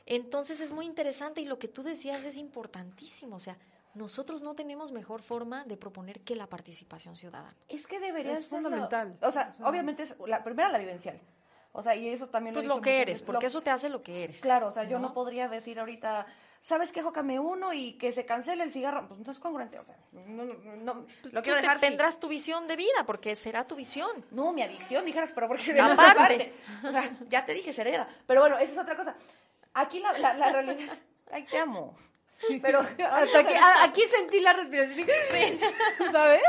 [0.04, 3.56] Entonces es muy interesante y lo que tú decías es importantísimo, o sea,
[3.98, 7.54] nosotros no tenemos mejor forma de proponer que la participación ciudadana.
[7.68, 9.18] Es que debería ser fundamental.
[9.20, 11.20] o sea, obviamente es la primera la vivencial.
[11.72, 14.02] O sea, y eso también lo Pues lo que eres, porque eso te hace lo
[14.02, 14.40] que eres.
[14.40, 16.26] Claro, o sea, yo no podría decir ahorita
[16.68, 17.02] ¿sabes qué?
[17.02, 19.08] Jócame uno y que se cancele el cigarro.
[19.08, 21.80] Pues no es congruente, o sea, no, no, lo quiero dejar.
[21.80, 24.24] tendrás tu visión de vida, porque será tu visión.
[24.30, 26.52] No, mi adicción, dijeras, pero porque de parte.
[26.84, 28.08] O sea, ya te dije, sereda.
[28.26, 29.14] Pero bueno, esa es otra cosa.
[29.74, 30.98] Aquí la, la, la realidad.
[31.30, 31.94] Ay, te amo.
[32.62, 35.06] Pero hasta aquí, aquí sentí la respiración.
[35.30, 35.60] Sí.
[36.12, 36.42] ¿Sabes?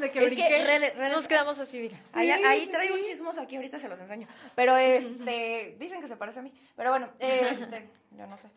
[0.00, 1.98] De que, es que nos quedamos así, mira.
[2.12, 4.28] ahí, ahí traigo un chismoso aquí, ahorita se los enseño.
[4.54, 6.52] Pero este, dicen que se parece a mí.
[6.76, 8.48] Pero bueno, este, yo no sé.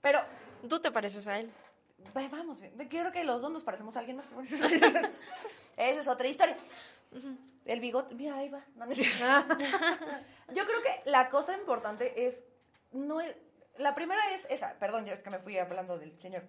[0.00, 0.20] Pero.
[0.68, 1.50] ¿Tú te pareces a él?
[2.14, 4.26] Vamos, creo que los dos nos parecemos a alguien más.
[5.76, 6.56] Esa es otra historia.
[7.64, 8.64] El bigote, mira, ahí va.
[10.54, 12.40] Yo creo que la cosa importante es,
[12.92, 13.36] no es,
[13.78, 16.42] la primera es esa, perdón, yo es que me fui hablando del señor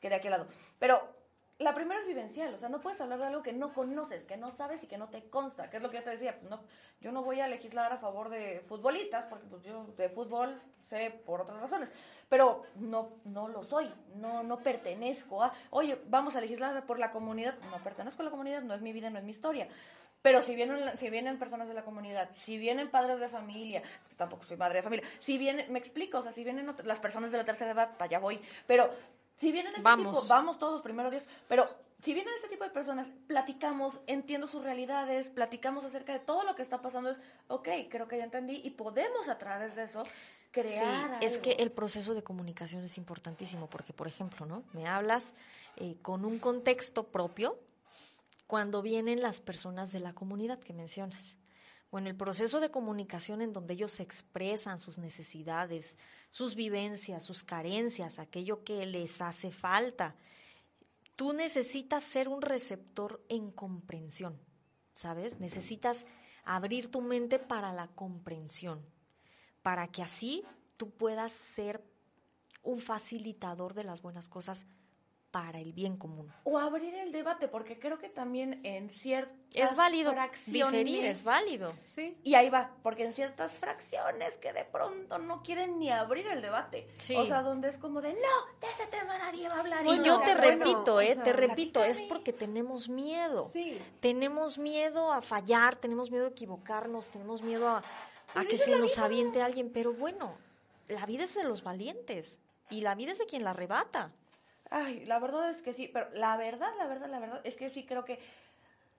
[0.00, 0.46] que de aquí lado,
[0.78, 1.20] pero
[1.60, 4.38] la primera es vivencial, o sea, no puedes hablar de algo que no conoces, que
[4.38, 6.50] no sabes y que no te consta, que es lo que yo te decía, pues
[6.50, 6.62] no,
[7.02, 11.10] yo no voy a legislar a favor de futbolistas, porque pues yo de fútbol sé
[11.10, 11.90] por otras razones,
[12.30, 17.10] pero no, no lo soy, no, no pertenezco a, oye, vamos a legislar por la
[17.10, 19.68] comunidad, no pertenezco a la comunidad, no es mi vida, no es mi historia.
[20.22, 23.82] Pero si vienen, si vienen personas de la comunidad, si vienen padres de familia,
[24.16, 27.32] tampoco soy madre de familia, si vienen, me explico, o sea, si vienen las personas
[27.32, 28.90] de la tercera edad, para allá voy, pero
[29.36, 30.20] si vienen este Vamos.
[30.20, 31.66] tipo, vamos todos, primero Dios, pero
[32.02, 36.54] si vienen este tipo de personas, platicamos, entiendo sus realidades, platicamos acerca de todo lo
[36.54, 37.16] que está pasando, es,
[37.48, 40.02] ok, creo que ya entendí y podemos a través de eso
[40.50, 44.64] crear Sí, es que el proceso de comunicación es importantísimo porque, por ejemplo, ¿no?
[44.72, 45.34] Me hablas
[45.76, 47.58] eh, con un contexto propio
[48.50, 51.38] cuando vienen las personas de la comunidad que mencionas.
[51.92, 58.18] Bueno, el proceso de comunicación en donde ellos expresan sus necesidades, sus vivencias, sus carencias,
[58.18, 60.16] aquello que les hace falta.
[61.14, 64.36] Tú necesitas ser un receptor en comprensión,
[64.90, 65.38] ¿sabes?
[65.38, 66.08] Necesitas
[66.42, 68.84] abrir tu mente para la comprensión
[69.62, 70.42] para que así
[70.76, 71.84] tú puedas ser
[72.64, 74.66] un facilitador de las buenas cosas
[75.30, 76.32] para el bien común.
[76.44, 81.22] O abrir el debate, porque creo que también en ciertas Es válido fracciones, diferir, es
[81.22, 81.72] válido.
[81.84, 82.16] Sí.
[82.24, 86.42] Y ahí va, porque en ciertas fracciones que de pronto no quieren ni abrir el
[86.42, 86.88] debate.
[86.98, 87.14] Sí.
[87.14, 89.84] O sea, donde es como de, no, de ese tema nadie va a hablar.
[89.86, 93.48] Y no, yo te bueno, repito, o eh, sea, te repito, es porque tenemos miedo.
[93.48, 93.78] Sí.
[94.00, 97.82] Tenemos miedo a fallar, tenemos miedo a equivocarnos, tenemos miedo a,
[98.48, 99.04] que se nos vida.
[99.04, 100.36] aviente alguien, pero bueno,
[100.88, 104.12] la vida es de los valientes y la vida es de quien la arrebata.
[104.70, 107.70] Ay, la verdad es que sí, pero la verdad, la verdad, la verdad es que
[107.70, 108.18] sí creo que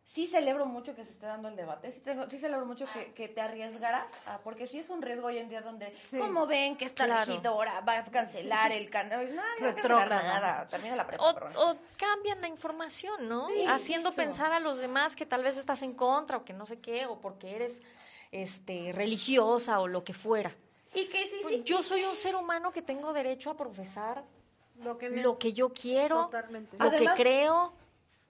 [0.04, 3.14] sí celebro mucho que se esté dando el debate, sí, tengo, sí celebro mucho que,
[3.14, 6.18] que te arriesgaras, a- porque sí es un riesgo hoy en día donde, Sí.
[6.18, 7.32] como ven que esta Claro.
[7.32, 11.76] regidora va a cancelar el canal, no, no va a nada, termina la prepa, O,
[11.98, 13.48] cambian la información, ¿no?
[13.48, 14.18] Sí, Haciendo eso.
[14.18, 17.06] pensar a los demás que tal vez estás en contra o que no sé qué,
[17.06, 17.82] o porque eres
[18.32, 20.52] este, religiosa o lo que fuera.
[20.94, 24.26] Y que sí, Pues sí, yo soy un ser humano que tengo derecho a profesar
[24.84, 26.78] Lo que, lo que yo quiero, Totalmente.
[26.78, 27.74] lo Además- que creo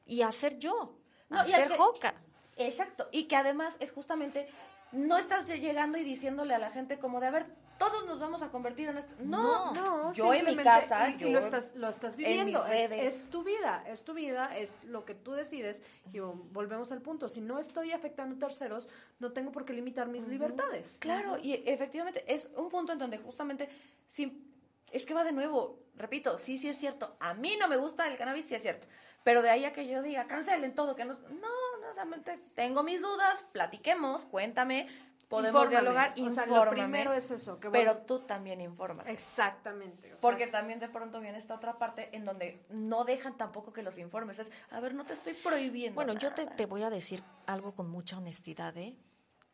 [0.06, 0.94] y hacer yo,
[1.30, 2.14] No, a y ser que- joca.
[2.58, 4.48] Exacto, y que además es justamente,
[4.92, 7.46] no estás llegando y diciéndole a la gente como de, a ver,
[7.80, 9.12] todos nos vamos a convertir en esto.
[9.24, 12.64] No, No, yo en mi casa, y- y yo lo estás, lo estás viviendo.
[12.68, 15.82] Es, tu vida, es tu vida, es lo que tú decides.
[16.14, 17.28] Y volvemos al punto.
[17.28, 18.88] Si no estoy afectando terceros,
[19.20, 20.98] no tengo por qué limitar mis libertades.
[21.00, 23.68] Claro, y efectivamente es un punto en donde justamente,
[24.08, 24.46] sí,
[24.92, 28.08] es que va de nuevo, repito, sí, sí es cierto, a mí no me gusta
[28.08, 28.88] el cannabis, sí es cierto,
[29.24, 32.84] pero de ahí a que yo diga, cancelen todo, que no, no, no, solamente tengo
[32.84, 34.88] mis dudas, platiquemos, cuéntame,
[35.30, 35.70] podemos Infórmame.
[35.70, 37.58] dialogar, O sea, lo primero es eso.
[37.60, 39.10] Que pero tú también infórmate.
[39.12, 40.08] Exactamente.
[40.08, 43.72] o sea, Porque también de pronto viene esta otra parte en donde no dejan tampoco
[43.72, 44.40] que los informes.
[44.40, 45.96] Es, a ver, no te estoy prohibiendo.
[45.96, 48.94] Bueno, yo te, te voy a decir algo con mucha honestidad, ¿eh?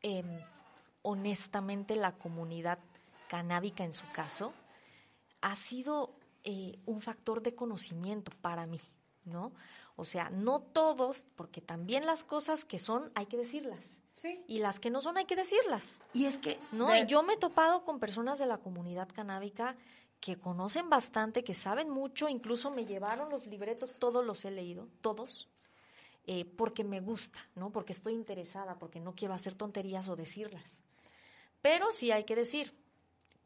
[0.02, 0.40] Em,
[1.04, 2.80] honestamente, la comunidad
[3.28, 4.54] canábica en su caso
[5.42, 6.16] ha sido
[6.50, 8.80] eh, un factor de conocimiento para mí,
[9.26, 9.52] ¿no?
[9.98, 14.00] O sea, no todos, porque también las cosas que son hay que decirlas.
[14.14, 14.42] Sí.
[14.48, 15.98] Y las que no son hay que decirlas.
[16.14, 16.58] Y es que.
[16.72, 16.88] ¿no?
[16.88, 19.76] de- Y yo me he topado con personas de la comunidad canábica
[20.22, 24.88] que conocen bastante, que saben mucho, incluso me llevaron los libretos, todos los he leído,
[25.02, 25.50] todos,
[26.26, 27.72] eh, porque me gusta, ¿no?
[27.72, 30.82] Porque estoy interesada, porque no quiero hacer tonterías o decirlas.
[31.62, 32.74] Pero sí hay que decir,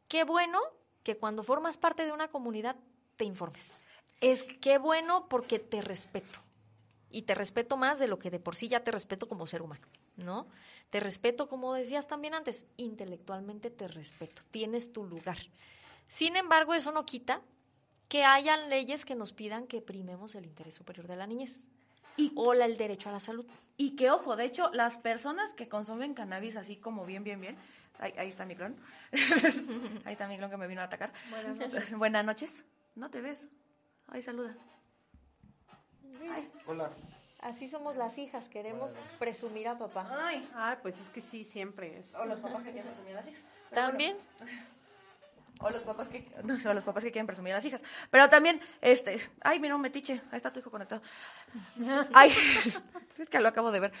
[0.08, 0.60] qué bueno
[1.02, 2.76] que cuando formas parte de una comunidad
[3.22, 3.84] te informes.
[4.20, 6.40] Es Qué bueno porque te respeto.
[7.08, 9.62] Y te respeto más de lo que de por sí ya te respeto como ser
[9.62, 10.48] humano, ¿no?
[10.90, 14.42] Te respeto, como decías también antes, intelectualmente te respeto.
[14.50, 15.36] Tienes tu lugar.
[16.08, 17.42] Sin embargo, eso no quita
[18.08, 21.68] que hayan leyes que nos pidan que primemos el interés superior de la niñez
[22.16, 23.46] Y- o la- el derecho a la salud.
[23.76, 27.56] Y que, ojo, de hecho, las personas que consumen cannabis así como bien, bien, bien,
[28.00, 28.74] ahí, ahí está mi clon,
[30.06, 31.12] ahí está mi clon que me vino a atacar.
[31.30, 31.96] Buenas noches.
[31.98, 32.64] Buenas noches.
[32.94, 33.48] No te ves.
[34.08, 34.54] Ay, saluda.
[36.66, 36.90] Hola.
[37.40, 40.06] Así somos las hijas, queremos presumir a papá.
[40.26, 40.48] Ay.
[40.54, 42.14] Ah, pues es que sí, siempre es.
[42.14, 43.42] O los papás que quieren presumir a las hijas.
[43.70, 44.52] Pero También, bueno,
[45.60, 47.82] o los papás que no, o los papás que quieren presumir a las hijas.
[48.10, 51.02] Pero también, este, ay, mira un metiche, ahí está tu hijo conectado.
[52.12, 52.30] Ay,
[53.18, 53.92] es que lo acabo de ver.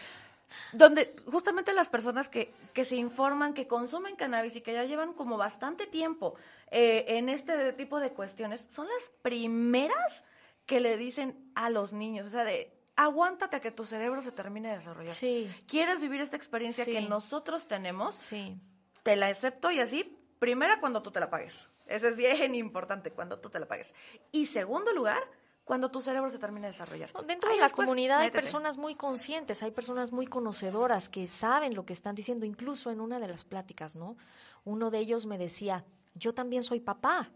[0.72, 5.12] Donde justamente las personas que, que se informan, que consumen cannabis y que ya llevan
[5.12, 6.34] como bastante tiempo
[6.70, 10.24] eh, en este tipo de cuestiones, son las primeras
[10.66, 14.32] que le dicen a los niños, o sea, de aguántate a que tu cerebro se
[14.32, 15.14] termine de desarrollar.
[15.14, 15.50] Sí.
[15.66, 16.92] ¿Quieres vivir esta experiencia Sí.
[16.92, 18.14] que nosotros tenemos?
[18.16, 18.56] sí.
[19.02, 21.68] te la acepto y así, primera cuando tú te la pagues.
[21.86, 23.92] Eso es bien importante, cuando tú te la pagues.
[24.30, 25.20] Y segundo lugar,
[25.64, 27.12] cuando tu cerebro se termine de desarrollar.
[27.26, 31.26] Dentro Ahí de la después, comunidad hay personas muy conscientes, hay personas muy conocedoras que
[31.26, 34.16] saben lo que están diciendo, incluso en una de las pláticas, ¿no?
[34.64, 35.84] Uno de ellos me decía,
[36.14, 37.30] yo también soy papá,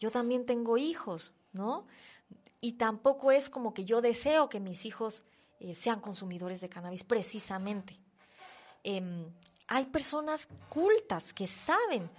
[0.00, 1.86] yo también tengo hijos, ¿no?
[2.60, 5.24] Y tampoco es como que yo deseo que mis hijos
[5.60, 7.98] eh, sean consumidores de cannabis, precisamente.
[8.82, 9.26] Em,
[9.68, 12.10] hay personas cultas que saben,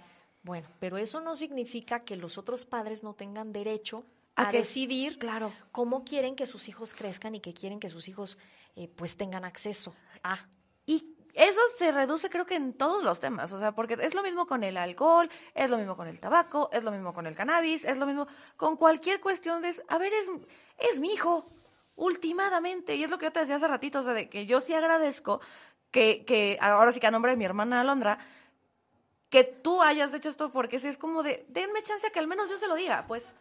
[0.42, 4.04] bueno, pero eso no significa que los otros padres no tengan derecho
[4.34, 5.52] A decidir claro.
[5.72, 8.38] cómo quieren que sus hijos crezcan y que quieren que sus hijos
[8.76, 10.38] eh, pues tengan acceso a.
[10.86, 14.22] Y eso se reduce creo que en todos los temas, o sea, porque es lo
[14.22, 17.34] mismo con el alcohol, es lo mismo con el tabaco, es lo mismo con el
[17.34, 18.26] cannabis, es lo mismo
[18.56, 20.30] con cualquier cuestión de, a ver, es,
[20.78, 21.46] es mi hijo,
[21.96, 24.60] últimamente, y es lo que yo te decía hace ratito, o sea, de que yo
[24.60, 25.40] sí agradezco
[25.90, 28.18] que, que ahora sí que a nombre de mi hermana Alondra,
[29.28, 32.26] que tú hayas hecho esto, porque si es como de, denme chance a que al
[32.26, 33.34] menos yo se lo diga, pues,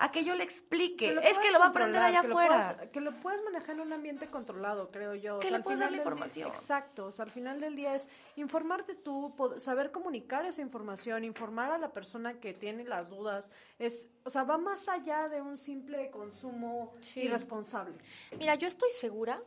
[0.00, 2.76] a que yo le explique, es que lo va a aprender allá que lo afuera.
[2.76, 5.36] puedas- que lo puedes manejar en un ambiente controlado, creo yo.
[5.36, 6.48] O Que sea, le al puedas dar la del día- información.
[6.50, 7.06] exacto.
[7.06, 11.78] O sea, al final del día es informarte tú, saber comunicar esa información, informar a
[11.78, 13.50] la persona que tiene las dudas.
[13.80, 17.22] Es, o sea, va más allá de un simple consumo Sí.
[17.22, 17.94] irresponsable.
[18.38, 19.42] Mira, yo estoy segura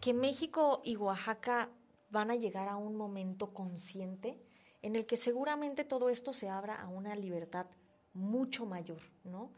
[0.00, 1.68] que México y Oaxaca
[2.10, 4.40] van a llegar a un momento consciente
[4.80, 7.66] en el que seguramente todo esto se abra a una libertad
[8.14, 9.50] mucho mayor, ¿no?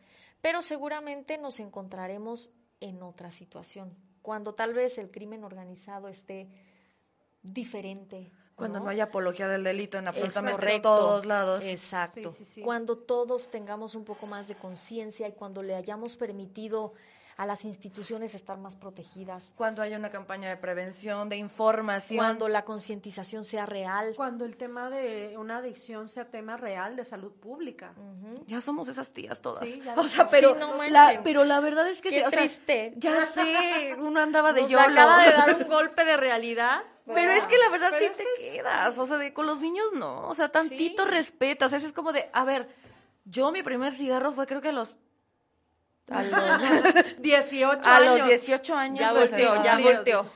[0.44, 6.50] Pero seguramente nos encontraremos en otra situación, cuando tal vez el crimen organizado esté
[7.42, 8.30] diferente.
[8.54, 8.84] Cuando ¿no?
[8.84, 11.64] no haya apología del delito en absolutamente todos lados.
[11.64, 12.30] Exacto.
[12.30, 12.60] Sí, sí, sí.
[12.60, 16.92] Cuando todos tengamos un poco más de conciencia y cuando le hayamos permitido
[17.36, 22.16] a las instituciones estar más protegidas, Cuando haya una campaña de prevención, de información.
[22.18, 24.14] cuando la concientización sea real.
[24.16, 27.94] Cuando el tema de una adicción sea tema real de salud pública.
[28.46, 29.68] Ya somos esas tías todas.
[29.68, 31.22] Sí, ya o sea, pero, Sí, no la, manchen.
[31.24, 32.92] pero la verdad es que Qué sí, o sea, triste.
[32.96, 34.82] ya sé, uno andaba de YOLO.
[34.84, 36.82] acaba de dar un golpe de realidad.
[37.06, 39.60] Pero es que la verdad Pero sí es te quedas, o sea, de, con los
[39.60, 41.10] niños no, o sea, tantito Sí.
[41.10, 42.66] respetas, es como de, a ver,
[43.26, 44.96] yo mi primer cigarro fue creo que a los
[46.10, 48.18] a los, 18 a años.
[48.18, 49.00] los 18 años.
[49.00, 49.82] Ya pues, volteó, ya sí.
[49.82, 50.26] volteó.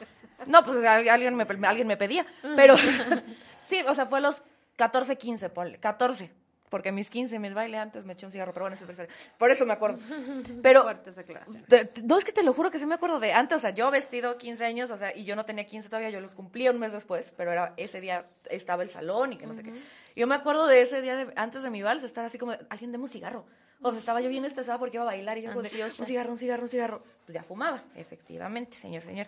[0.46, 2.24] No, pues al- alguien me, alguien me pedía,
[2.56, 2.76] pero
[3.68, 4.42] sí, o sea, fue a los
[4.76, 6.30] 14, 15, ponle, 14,
[6.70, 9.04] porque mis 15, mis baile antes me eché un cigarro, pero bueno, eso es otra
[9.04, 9.32] historia.
[9.36, 9.98] Por eso me acuerdo.
[10.62, 11.66] Pero Fuertes declaraciones.
[11.66, 13.70] de- no, es que te lo juro que sí me acuerdo de antes, o sea,
[13.70, 16.70] yo vestido 15 años, o sea, y yo no tenía 15 todavía, yo los cumplía
[16.70, 19.72] un mes después, pero era ese día estaba el salón y que no sé qué.
[20.14, 22.92] Yo me acuerdo de ese día de- antes de mi vals, estar así como, alguien
[22.92, 23.44] deme un cigarro.
[23.80, 26.02] O sea, estaba yo bien estresada porque iba a bailar y yo de, Ansiosa.
[26.02, 27.02] un cigarro, un cigarro, un cigarro.
[27.24, 29.26] Pues ya fumaba, efectivamente, señor, señor.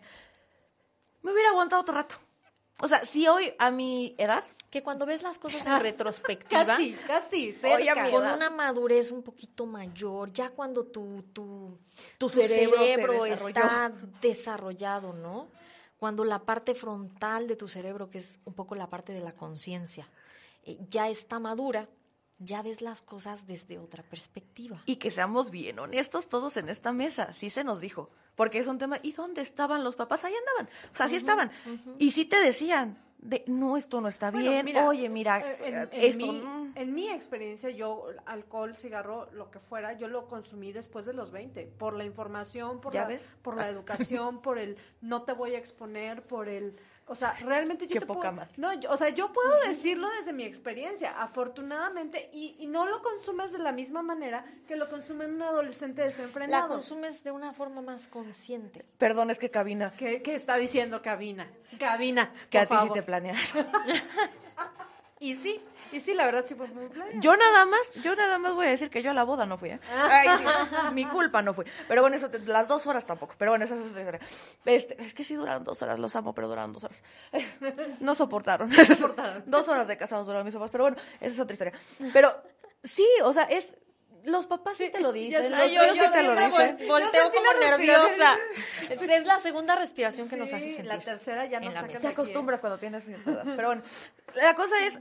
[1.22, 2.16] Me hubiera aguantado otro rato.
[2.80, 6.92] O sea, si hoy a mi edad, Que cuando ves las cosas en retrospectiva, Casi,
[7.07, 8.09] casi, cerca.
[8.11, 11.76] con una madurez un poquito mayor, ya cuando tu, tu,
[12.18, 15.48] Tu cerebro está desarrollado, ¿no?
[15.98, 19.32] Cuando la parte frontal de tu cerebro, que es un poco la parte de la
[19.32, 20.09] conciencia,
[20.64, 21.88] eh, ya está madura,
[22.41, 24.82] ya ves las cosas desde otra perspectiva.
[24.86, 28.66] y que seamos bien honestos todos en esta mesa, sí se nos dijo, porque es
[28.66, 30.24] un tema, ¿y dónde estaban los papás?
[30.24, 31.51] Ahí andaban, o sea, sí estaban,
[31.99, 35.59] y sí te decían, de, no, esto no está Bueno, bien, mira, oye, mira, eh,
[35.62, 36.72] en, en esto, mi, mm".
[36.74, 41.30] en mi experiencia, yo, alcohol, cigarro, lo que fuera, yo lo consumí después de los
[41.30, 43.28] 20, por la información, por, ¿Ya la, ves?
[43.43, 46.76] por la educación, por el no te voy a exponer, por el...
[47.13, 48.53] O sea, realmente yo Qué te poca puedo, madre.
[48.57, 53.03] no, yo- o sea, yo puedo decirlo desde mi experiencia, afortunadamente, y, y no lo
[53.03, 56.69] consumes de la misma manera que lo consume un adolescente La desenfrenado.
[56.69, 58.85] consumes de una forma más consciente.
[58.97, 61.49] perdón, es que cabina, ¿Qué, qué está diciendo Cabina?
[61.81, 62.93] Cabina, que por a ti sí favor.
[62.95, 63.41] te planearon.
[65.23, 65.62] Y sí,
[65.93, 67.21] y sí, la verdad sí fue muy planeado.
[67.21, 69.59] Yo nada más, yo nada más voy a decir que yo a la boda no
[69.59, 69.81] fui, ¿eh?
[69.95, 70.45] Ay, sí,
[70.95, 71.66] mi culpa no fui.
[71.89, 73.35] Pero bueno, eso, te- las dos horas tampoco.
[73.37, 74.21] Pero bueno, esa es otra historia.
[74.64, 77.03] Este, es que sí duraron dos horas, los amo, pero duraron dos horas.
[78.01, 78.71] No soportaron.
[78.71, 79.43] No soportaron.
[79.47, 81.73] dos horas de casados duraron mis papás, pero bueno, esa es otra historia.
[82.14, 82.35] Pero
[82.83, 83.71] sí, o sea, es...
[84.25, 86.79] Los papás sí te lo dicen, sé, los Ay, tíos sí te lo dicen.
[86.79, 88.37] vol- volteo como nerviosa.
[88.91, 90.87] Es, es la segunda respiración que nos Sí, hace sentir.
[90.87, 92.09] la tercera ya nos la saca mesa.
[92.09, 93.05] Te acostumbras cuando tienes.
[93.25, 93.83] Pero bueno,
[94.37, 94.99] la cosa es,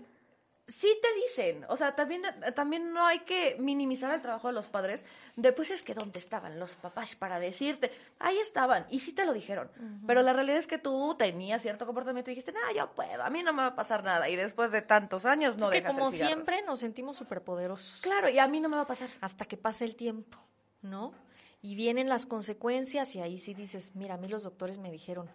[0.70, 2.22] sí te dicen, o sea, también,
[2.56, 5.04] también no hay que minimizar el trabajo de los padres.
[5.36, 9.34] Después es que dónde estaban los papás para decirte, ahí estaban, y sí te lo
[9.34, 9.70] dijeron.
[10.06, 13.30] Pero la realidad es que tú tenías cierto comportamiento y dijiste, no, yo puedo, a
[13.30, 14.30] mí no me va a pasar nada.
[14.30, 18.30] Y después de tantos años no es que dejas como siempre nos sentimos superpoderosos Claro,
[18.30, 19.10] y a mí no me va a pasar.
[19.22, 20.38] hasta que pase el tiempo,
[20.82, 21.14] ¿no?
[21.62, 25.30] Y vienen las consecuencias y ahí sí dices, mira, a mí los doctores me dijeron,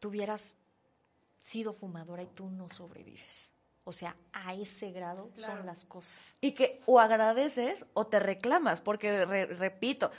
[0.00, 0.54] tú hubieras
[1.38, 3.52] sido fumadora y tú no sobrevives.
[3.88, 6.36] O sea, a ese grado son las cosas.
[6.42, 10.10] Y que o agradeces o te reclamas, porque re- repito,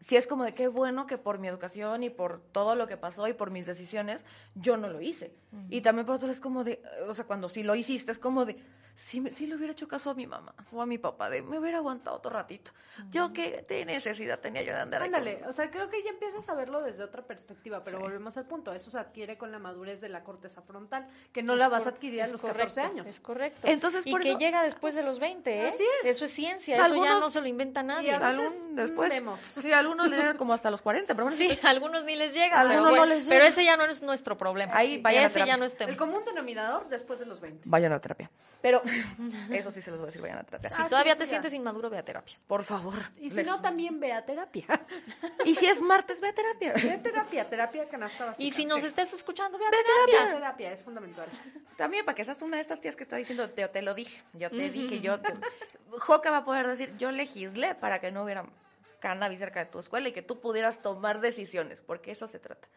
[0.00, 2.96] si es como de qué bueno que por mi educación y por todo lo que
[2.96, 4.24] pasó y por mis decisiones,
[4.56, 5.32] yo no lo hice.
[5.70, 8.44] Y también por otro es como de, o sea, cuando sí lo hiciste, es como
[8.44, 8.56] de,
[8.94, 11.42] si, me- si le hubiera hecho caso a mi mamá o a mi papá, de
[11.42, 12.72] me hubiera aguantado otro ratito.
[13.10, 16.46] Yo qué de necesidad tenía yo de andar Ándale, o sea, creo que ya empiezas
[16.50, 20.00] a verlo desde otra perspectiva, pero volvemos al punto, eso se adquiere con la madurez
[20.02, 23.06] de la corteza frontal, que no la vas a adquirir a los correcto, 14 años.
[23.08, 23.66] Es correcto.
[23.66, 25.68] Entonces, y por que eso- llega después de los 20, ¿eh?
[25.68, 26.10] Así es.
[26.10, 28.08] Eso es ciencia, eso ya no se lo inventa nadie.
[28.08, 29.40] Y a veces, Algún- después, vemos.
[29.40, 32.34] sí, algunos le llegan como hasta los 40, pero bueno, Sí, a algunos ni les
[32.34, 33.48] llega, Algunos pero, no les pero llega.
[33.48, 34.76] ese ya no es nuestro problema.
[34.76, 35.56] Ahí vayan a ese ya terapia.
[35.56, 35.90] no es tema.
[35.90, 37.62] El común denominador después de los 20.
[37.68, 38.30] vayan a terapia.
[38.60, 38.81] Pero
[39.50, 40.70] eso sí se los voy a decir, vayan a terapia.
[40.70, 41.26] Si Ah, sí, todavía te ya.
[41.26, 42.36] sientes inmaduro, ve a terapia.
[42.46, 42.94] Por favor.
[43.18, 44.66] Y si Les- no, también ve a terapia.
[45.44, 46.72] Y si es martes, ve a terapia.
[46.74, 48.42] Ve a terapia, terapia canasta básica.
[48.44, 50.24] Y si nos estás escuchando, ve a Ve terapia.
[50.24, 51.26] Ve a terapia, es fundamental.
[51.76, 54.22] También para que seas una de estas tías que está diciendo, te, te lo dije,
[54.34, 55.32] yo te dije, yo te...
[55.90, 58.46] Joca va a poder decir, yo legislé para que no hubiera
[59.00, 62.68] cannabis cerca de tu escuela y que tú pudieras tomar decisiones, porque eso se trata.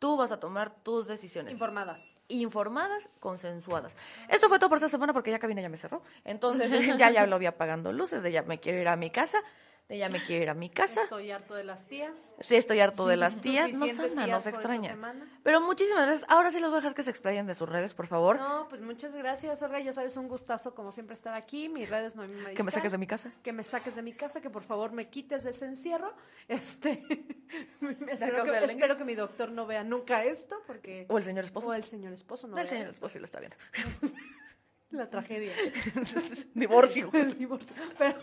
[0.00, 1.52] Tú vas a tomar tus decisiones.
[1.52, 2.18] Informadas.
[2.28, 3.94] informadas, consensuadas.
[4.30, 6.02] Esto fue todo por esta semana porque ya cabina ya me cerró.
[6.24, 9.42] Entonces ya ya lo vi apagando luces, de ya me quiero ir a mi casa,
[9.90, 11.02] de ya me quiero ir a mi casa.
[11.02, 12.36] Estoy harto de las tías.
[12.40, 14.96] Sí, estoy harto de las tías, ama, tías nos extraña.
[15.42, 16.30] Pero muchísimas gracias.
[16.30, 18.38] Ahora sí los voy a dejar que se explayen de sus redes, por favor.
[18.38, 19.80] No, pues muchas gracias, Olga.
[19.80, 21.68] Ya sabes, un gustazo como siempre estar aquí.
[21.68, 23.32] Mis redes no me Que me saques de mi casa.
[23.42, 26.14] Que me saques de mi casa, que por favor me quites de ese encierro.
[26.46, 27.02] Este,
[28.08, 31.06] espero, que, del espero que mi doctor no vea nunca esto, porque...
[31.08, 31.66] O el señor esposo.
[31.66, 32.94] O el señor esposo no el señor esto.
[32.94, 33.56] esposo sí lo está viendo.
[34.90, 35.52] La tragedia.
[36.54, 37.10] Divorcio.
[37.12, 37.76] El divorcio.
[37.96, 38.16] Pero,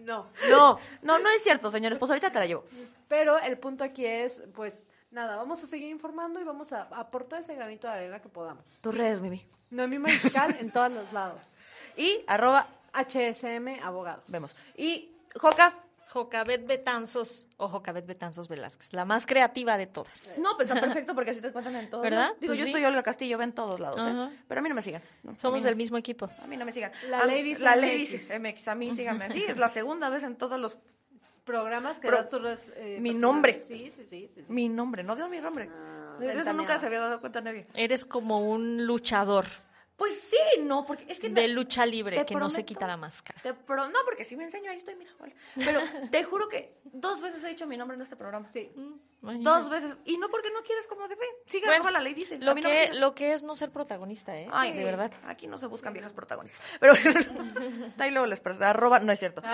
[0.00, 0.78] no, no.
[1.02, 2.12] No, no es cierto, señor esposo.
[2.12, 2.64] Ahorita te la llevo.
[3.08, 7.40] Pero el punto aquí es, pues, nada, vamos a seguir informando y vamos a aportar
[7.40, 8.64] ese granito de arena que podamos.
[8.82, 9.44] Tus redes, Mimi.
[9.70, 11.56] Noemí Mariscal en todos los lados.
[11.96, 14.22] Y arroba, HSM Abogados.
[14.28, 14.54] vemos.
[14.76, 15.74] Y Joca.
[16.12, 20.38] Jocabet Betanzos o Jocabet Betanzos Velázquez, la más creativa de todas.
[20.42, 22.18] No, pues está perfecto porque así te cuentan en todos ¿Verdad?
[22.22, 22.40] lados.
[22.40, 22.70] Digo, Pues yo sí.
[22.70, 24.38] estoy Olga Castillo, ven todos lados, ¿eh?
[24.48, 25.02] Pero a mí no me sigan.
[25.22, 25.66] No, Somos no.
[25.66, 26.28] del mismo equipo.
[26.42, 26.92] A mí no me sigan.
[27.10, 27.80] La A- Ladies La MX.
[27.82, 28.68] Ladies MX.
[28.68, 29.44] A mí síganme así.
[29.44, 30.76] Es la segunda vez en todos los...
[31.44, 33.58] Programas que Pro- das eh, Mi nombre.
[33.58, 34.30] Sí, sí, sí.
[34.34, 34.44] sí, sí.
[34.48, 35.70] Mi nombre, no digo mi nombre.
[35.72, 37.66] Ah, de eso nunca se había dado cuenta nadie.
[37.72, 39.46] Eres como un luchador
[39.98, 41.28] Pues sí, no, porque es que...
[41.28, 43.40] de lucha libre que no se quita la máscara.
[43.42, 45.34] Te pro- no, porque si me enseño ahí estoy, mira, vale.
[45.56, 45.80] Pero
[46.10, 48.46] te juro que dos veces he dicho mi nombre en este programa.
[48.46, 48.70] Sí.
[49.20, 49.96] Dos veces.
[50.04, 51.24] Y no porque no quieres como de fe.
[51.46, 52.38] Sigue Bueno, la ley, dice.
[52.38, 53.00] Lo no que, sigan.
[53.00, 54.48] lo que es no ser protagonista, ¿eh?
[54.52, 55.10] Ay, de verdad.
[55.26, 56.64] Aquí no se buscan viejas protagonistas.
[56.78, 56.92] Pero
[57.98, 58.66] ahí luego les presento.
[58.66, 59.42] Arroba, no es cierto.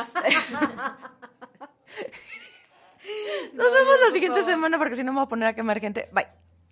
[3.54, 6.08] Nos vemos la siguiente semana porque si no me voy a poner a quemar gente.
[6.12, 6.26] Bye.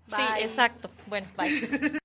[0.08, 0.90] Sí, exacto.
[1.06, 1.92] Bueno, bye.